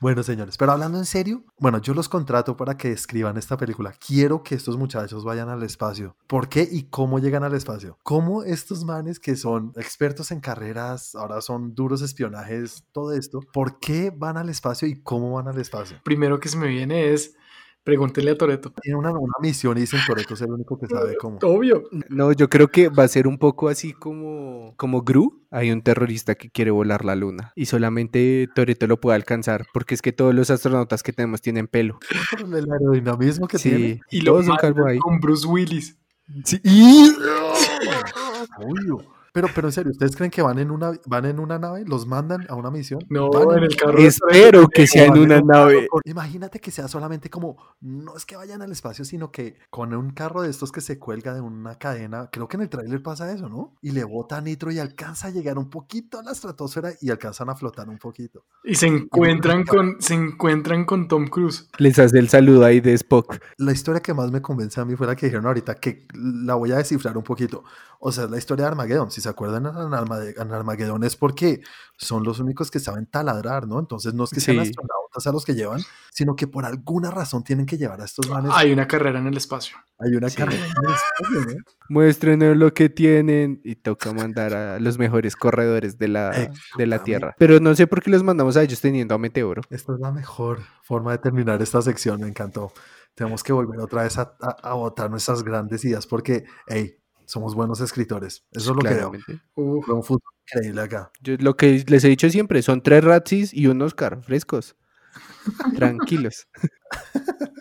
[0.00, 3.92] Bueno, señores, pero hablando en serio, bueno, yo los contrato para que escriban esta película.
[4.04, 6.16] Quiero que estos muchachos vayan al espacio.
[6.26, 7.98] ¿Por qué y cómo llegan al espacio?
[8.02, 13.78] ¿Cómo estos manes que son expertos en carreras, ahora son duros espionajes, todo esto, ¿por
[13.78, 15.98] qué van al espacio y cómo van al espacio?
[16.04, 17.36] Primero que se me viene es,
[17.84, 18.72] pregúntenle a Toreto.
[18.82, 21.38] Tienen una, una misión y dicen Toreto es el único que sabe cómo.
[21.42, 21.84] Obvio.
[22.08, 25.42] No, yo creo que va a ser un poco así como, como Gru.
[25.50, 29.94] Hay un terrorista que quiere volar la luna y solamente Toreto lo puede alcanzar porque
[29.94, 32.00] es que todos los astronautas que tenemos tienen pelo.
[32.30, 33.78] Por el aerodinamismo que tiene.
[34.08, 34.98] Sí, Y lo todos son calvo ahí.
[34.98, 35.96] con Bruce Willis.
[36.44, 37.12] Sí, y-
[38.58, 39.13] Obvio.
[39.34, 41.82] Pero, pero en serio, ¿ustedes creen que van en una, van en una nave?
[41.84, 43.00] ¿Los mandan a una misión?
[43.08, 43.98] No, Van en el carro.
[43.98, 45.88] Espero que sea en una un carro nave.
[46.04, 50.10] Imagínate que sea solamente como, no es que vayan al espacio, sino que con un
[50.10, 53.32] carro de estos que se cuelga de una cadena, creo que en el tráiler pasa
[53.32, 53.74] eso, ¿no?
[53.82, 57.50] Y le bota nitro y alcanza a llegar un poquito a la estratosfera y alcanzan
[57.50, 58.44] a flotar un poquito.
[58.62, 61.68] Y se encuentran con, se encuentran con Tom Cruise.
[61.78, 63.36] Les hace el saludo ahí de Spock.
[63.56, 66.54] La historia que más me convence a mí fue la que dijeron ahorita, que la
[66.54, 67.64] voy a descifrar un poquito.
[67.98, 69.10] O sea, es la historia de Armageddon.
[69.10, 71.60] Si se acuerdan, en Armade- en Armageddon es porque
[71.98, 73.78] son los únicos que saben taladrar, ¿no?
[73.80, 74.70] Entonces no es que sean Sí.
[74.70, 75.80] astronautas a los que llevan,
[76.12, 78.50] sino que por alguna razón tienen que llevar a estos manes.
[78.54, 79.76] Hay una carrera en el espacio.
[79.98, 80.36] Hay una Sí.
[80.36, 81.64] carrera en el espacio, ¿no?
[81.88, 87.02] Muéstrenos lo que tienen y toca mandar a los mejores corredores de la, de la.
[87.04, 87.34] Tierra.
[87.38, 89.62] Pero no sé por qué los mandamos a ellos teniendo a Meteoro.
[89.70, 92.72] Esta es la mejor forma de terminar esta sección, me encantó.
[93.14, 96.96] Tenemos que volver otra vez a, a, a botar nuestras grandes ideas porque, hey,
[97.26, 98.44] somos buenos escritores.
[98.52, 99.12] Eso es lo que veo.
[99.56, 101.10] Un futuro increíble acá.
[101.20, 104.76] Yo lo que les he dicho siempre, son tres Ratsis y un Oscar, frescos.
[105.74, 106.48] Tranquilos.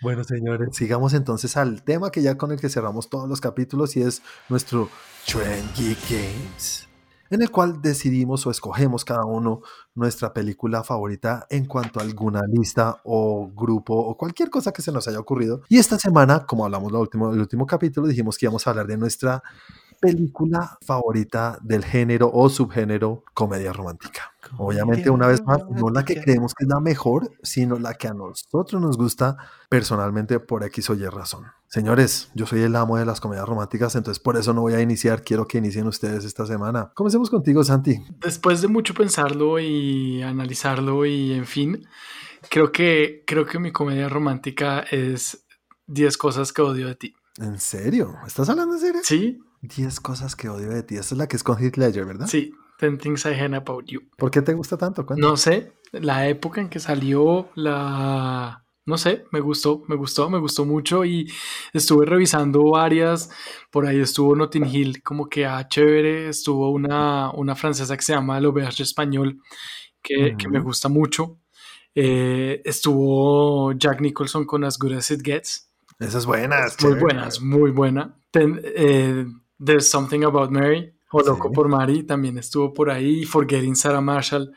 [0.00, 3.96] Bueno, señores, sigamos entonces al tema que ya con el que cerramos todos los capítulos
[3.96, 4.88] y es nuestro
[5.26, 6.87] Trend Geek Games,
[7.30, 9.62] en el cual decidimos o escogemos cada uno
[9.94, 14.92] nuestra película favorita en cuanto a alguna lista o grupo o cualquier cosa que se
[14.92, 15.62] nos haya ocurrido.
[15.68, 18.86] Y esta semana, como hablamos el último, el último capítulo, dijimos que íbamos a hablar
[18.86, 19.42] de nuestra
[20.00, 24.32] película favorita del género o subgénero comedia romántica.
[24.56, 28.08] Obviamente, una vez más, no la que creemos que es la mejor, sino la que
[28.08, 29.36] a nosotros nos gusta
[29.68, 31.44] personalmente por X o Y razón.
[31.68, 34.80] Señores, yo soy el amo de las comedias románticas, entonces por eso no voy a
[34.80, 36.92] iniciar, quiero que inicien ustedes esta semana.
[36.94, 38.02] Comencemos contigo, Santi.
[38.20, 41.86] Después de mucho pensarlo y analizarlo y en fin,
[42.48, 45.44] creo que, creo que mi comedia romántica es
[45.88, 47.14] 10 cosas que odio de ti.
[47.38, 48.16] ¿En serio?
[48.26, 49.00] ¿Estás hablando en serio?
[49.04, 49.38] ¿Sí?
[49.62, 50.96] 10 cosas que odio de ti.
[50.96, 52.26] Esta es la que es con Heath Ledger, ¿verdad?
[52.26, 52.52] Sí.
[52.78, 54.00] 10 Things I Hate About You.
[54.16, 55.04] ¿Por qué te gusta tanto?
[55.04, 55.28] Cuéntame.
[55.30, 58.64] No sé, la época en que salió, la...
[58.86, 61.30] No sé, me gustó, me gustó, me gustó mucho y
[61.74, 63.28] estuve revisando varias,
[63.70, 68.14] por ahí estuvo Notting Hill, como que a chévere, estuvo una, una francesa que se
[68.14, 69.40] llama L'Auberge Español,
[70.02, 71.38] que, que me gusta mucho,
[71.94, 76.64] Eh, estuvo Jack Nicholson con As Good As It Gets, Esa es buena.
[76.64, 77.00] es muy chévere.
[77.02, 78.16] buena, es muy buena.
[78.30, 79.26] Ten- eh,
[79.62, 81.54] There's Something About Mary, o Loco Sí.
[81.54, 83.24] por Mary, también estuvo por ahí.
[83.24, 84.52] Forgetting Sarah Marshall.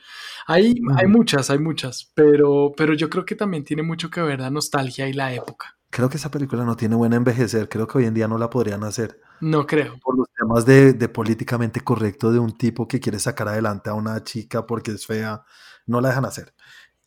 [0.47, 1.17] Hay, hay Ujú.
[1.17, 5.07] muchas, hay muchas, pero, pero yo creo que también tiene mucho que ver la nostalgia
[5.07, 5.77] y la época.
[5.89, 7.67] Creo que esa película no tiene buen envejecer.
[7.67, 9.19] Creo que hoy en día no la podrían hacer.
[9.41, 9.99] No creo.
[9.99, 13.93] por los temas de, de políticamente correcto de un tipo que quiere sacar adelante a
[13.93, 15.43] una chica porque es fea,
[15.85, 16.53] no la dejan hacer.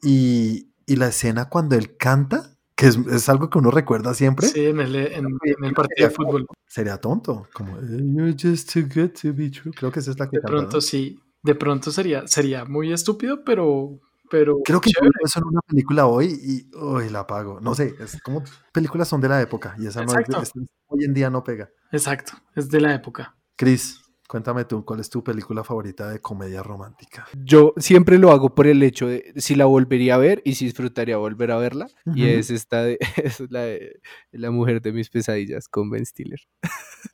[0.03, 4.49] Y, y la escena cuando él canta, que es, es algo que uno recuerda siempre,
[4.49, 6.47] Sí, en el, en, en el partido de fútbol.
[6.66, 7.47] sería tonto.
[7.55, 9.72] Como, "Eh, You're just too good to be true.
[9.72, 10.81] Creo que esa es la que De canta, pronto ¿no?
[10.81, 14.01] sí, de pronto sería, sería muy estúpido, pero,
[14.31, 17.61] pero Creo que yo eso en una película hoy y uy, la apago.
[17.61, 20.12] No sé, es como películas son de la época y esa no
[20.43, 20.53] es-
[20.89, 21.70] hoy en día no pega.
[21.93, 23.37] Exacto, es de la época.
[23.57, 27.27] Chris, cuéntame tú, ¿cuál es tu película favorita de comedia romántica?
[27.45, 30.66] Yo siempre lo hago por el hecho de si la volvería a ver y si
[30.66, 31.89] disfrutaría volver a verla.
[32.14, 34.01] Y es esta de, es la de
[34.33, 36.41] la mujer de mis pesadillas con Ben Stiller.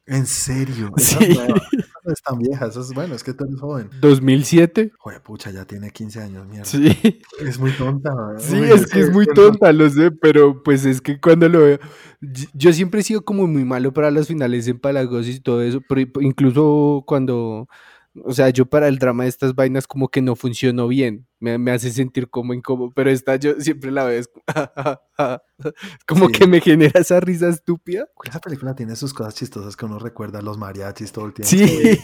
[0.07, 1.37] En serio, Sí.
[2.05, 3.91] No es tan vieja, eso es bueno, es que tú eres joven.
[4.01, 4.93] 2007.
[4.99, 6.65] Joder, pucha, ya tiene 15 años, mierda.
[6.65, 7.21] Sí.
[7.41, 8.11] Es muy tonta.
[8.39, 11.61] Sí, Uy, es que es muy tonta, lo sé, pero pues es que cuando lo
[11.61, 11.79] veo,
[12.53, 16.03] yo siempre he sido como muy malo para los finales empalagosos y todo eso, pero
[16.21, 17.69] incluso cuando,
[18.25, 21.59] o sea, yo para el drama de estas vainas como que no funcionó bien, me,
[21.59, 24.23] me hace sentir como incómodo, pero esta yo siempre la veo,
[26.07, 26.33] como Sí.
[26.33, 28.09] que me genera esa risa estúpida.
[28.25, 31.51] Esa película tiene sus cosas chistosas que uno recuerda, los mariachis todo el tiempo.
[31.51, 31.97] Sí,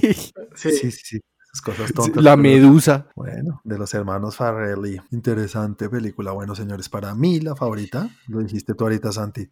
[0.54, 0.90] Sí, sí, sí.
[0.90, 1.20] sí,
[1.52, 2.22] Esas cosas tontas.
[2.22, 3.08] la medusa.
[3.16, 5.00] Bueno, de los hermanos Farrelly.
[5.10, 6.32] Interesante película.
[6.32, 9.48] Bueno, señores, para mí la favorita, lo dijiste tú ahorita, Santi,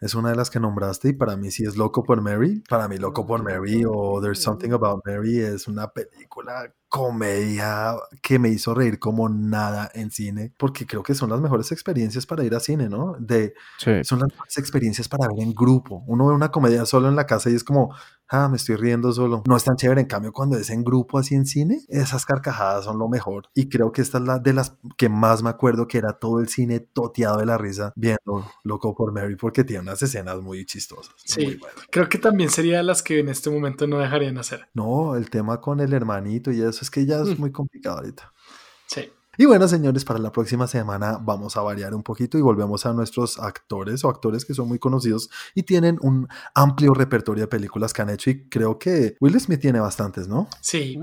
[0.00, 2.62] es una de las que nombraste y para mí sí es Loco por Mary.
[2.68, 8.38] Para mí Loco por Mary o There's Something About Mary es una película comedia que
[8.38, 12.44] me hizo reír como nada en cine, porque creo que son las mejores experiencias para
[12.44, 13.16] ir a cine, ¿no?
[13.18, 13.54] De,
[14.04, 16.04] son las mejores experiencias para ver en grupo.
[16.06, 17.94] Uno ve una comedia solo en la casa y es como,
[18.28, 19.42] ah, me estoy riendo solo.
[19.46, 20.00] No es tan chévere.
[20.00, 23.48] En cambio, cuando es en grupo así en cine, esas carcajadas son lo mejor.
[23.54, 26.40] Y creo que esta es la de las que más me acuerdo que era todo
[26.40, 30.64] el cine toteado de la risa viendo Loco por Mary porque tiene unas escenas muy
[30.66, 31.14] chistosas.
[31.24, 31.46] Sí.
[31.46, 31.60] muy
[31.90, 34.68] creo que también sería las que en este momento no dejarían hacer.
[34.74, 37.40] No, el tema con el hermanito y eso es que ya es Mm.
[37.40, 38.32] muy complicado ahorita.
[38.86, 39.10] Sí.
[39.38, 42.92] Y bueno, señores, para la próxima semana vamos a variar un poquito y volvemos a
[42.92, 47.92] nuestros actores o actores que son muy conocidos y tienen un amplio repertorio de películas
[47.92, 50.48] que han hecho y creo que Will Smith tiene bastantes, ¿no?
[50.60, 50.98] Sí,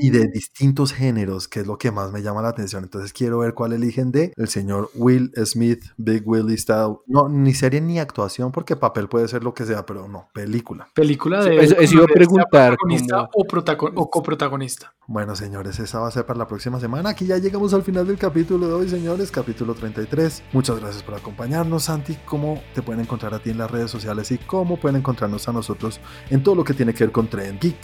[0.00, 2.82] Y de distintos géneros, que es lo que más me llama la atención.
[2.82, 6.96] Entonces quiero ver cuál eligen de el señor Will Smith, Big Willie Style.
[7.06, 10.88] No, ni serie ni actuación, porque papel puede ser lo que sea, pero no, película.
[10.94, 11.64] película Sí, de...
[11.64, 14.92] eso- eso iba a preguntar, protagonista como- o, protagon- o coprotagonista.
[15.06, 17.10] Bueno, señores, esa va a ser para la próxima semana.
[17.10, 20.44] Aquí ya llegamos al final del capítulo de hoy, señores, capítulo 33.
[20.52, 22.16] Muchas gracias por acompañarnos, Santi.
[22.24, 25.52] ¿Cómo te pueden encontrar a ti en las redes sociales y cómo pueden encontrarnos a
[25.52, 26.00] nosotros
[26.30, 27.76] en todo lo que tiene que ver con Trend Geek?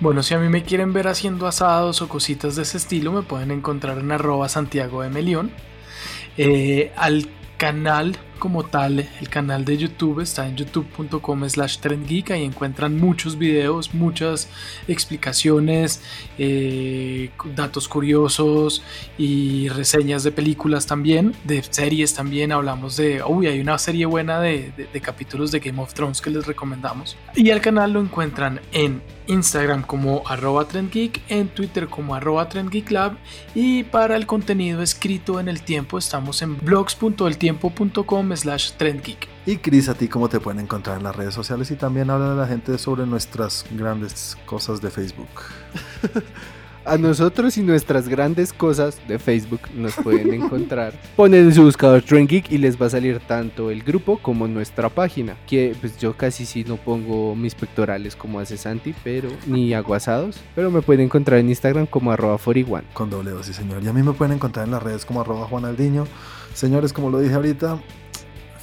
[0.00, 3.22] Bueno, si a mí me quieren ver haciendo asados o cositas de ese estilo, me
[3.22, 5.52] pueden encontrar en arroba Santiago de Melión.
[6.36, 12.44] Eh, al canal como tal, el canal de YouTube está en youtube.com slash trendgeek, ahí
[12.44, 14.48] encuentran muchos videos, muchas
[14.88, 16.02] explicaciones,
[16.38, 18.82] eh, datos curiosos
[19.18, 24.40] y reseñas de películas también, de series también, hablamos de, uy, hay una serie buena
[24.40, 27.16] de, de capítulos de Game of Thrones que les recomendamos.
[27.34, 33.16] Y el canal lo encuentran en Instagram como arroba trendgeek, en Twitter como arroba trendgeeklab.
[33.54, 39.28] Y para el contenido escrito en el tiempo estamos en blogs.eltiempo.com slash trendgeek.
[39.44, 42.32] Y Cris, a ti cómo te pueden encontrar en las redes sociales y también habla
[42.32, 45.28] a la gente sobre nuestras grandes cosas de Facebook.
[46.86, 50.92] A nosotros y nuestras grandes cosas de Facebook nos pueden encontrar.
[51.16, 54.46] Ponen en su buscador Trend Geek y les va a salir tanto el grupo como
[54.46, 55.36] nuestra página.
[55.48, 60.40] Que pues yo casi sí no pongo mis pectorales como hace Santi, pero ni aguasados.
[60.54, 62.84] Pero me pueden encontrar en Instagram como arroba 41.
[62.92, 63.82] Con doble sí señor.
[63.82, 66.06] Y a mí me pueden encontrar en las redes como arroba Juanaldiño.
[66.54, 67.80] Señores, como lo dije ahorita,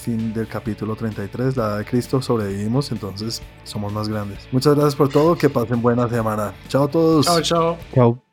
[0.03, 4.47] fin del capítulo 33, la edad de Cristo, sobrevivimos, entonces somos más grandes.
[4.51, 6.53] Muchas gracias por todo, que pasen buena semana.
[6.67, 7.25] Chao a todos.
[7.25, 7.77] Chao, chao.
[7.93, 8.32] Chao.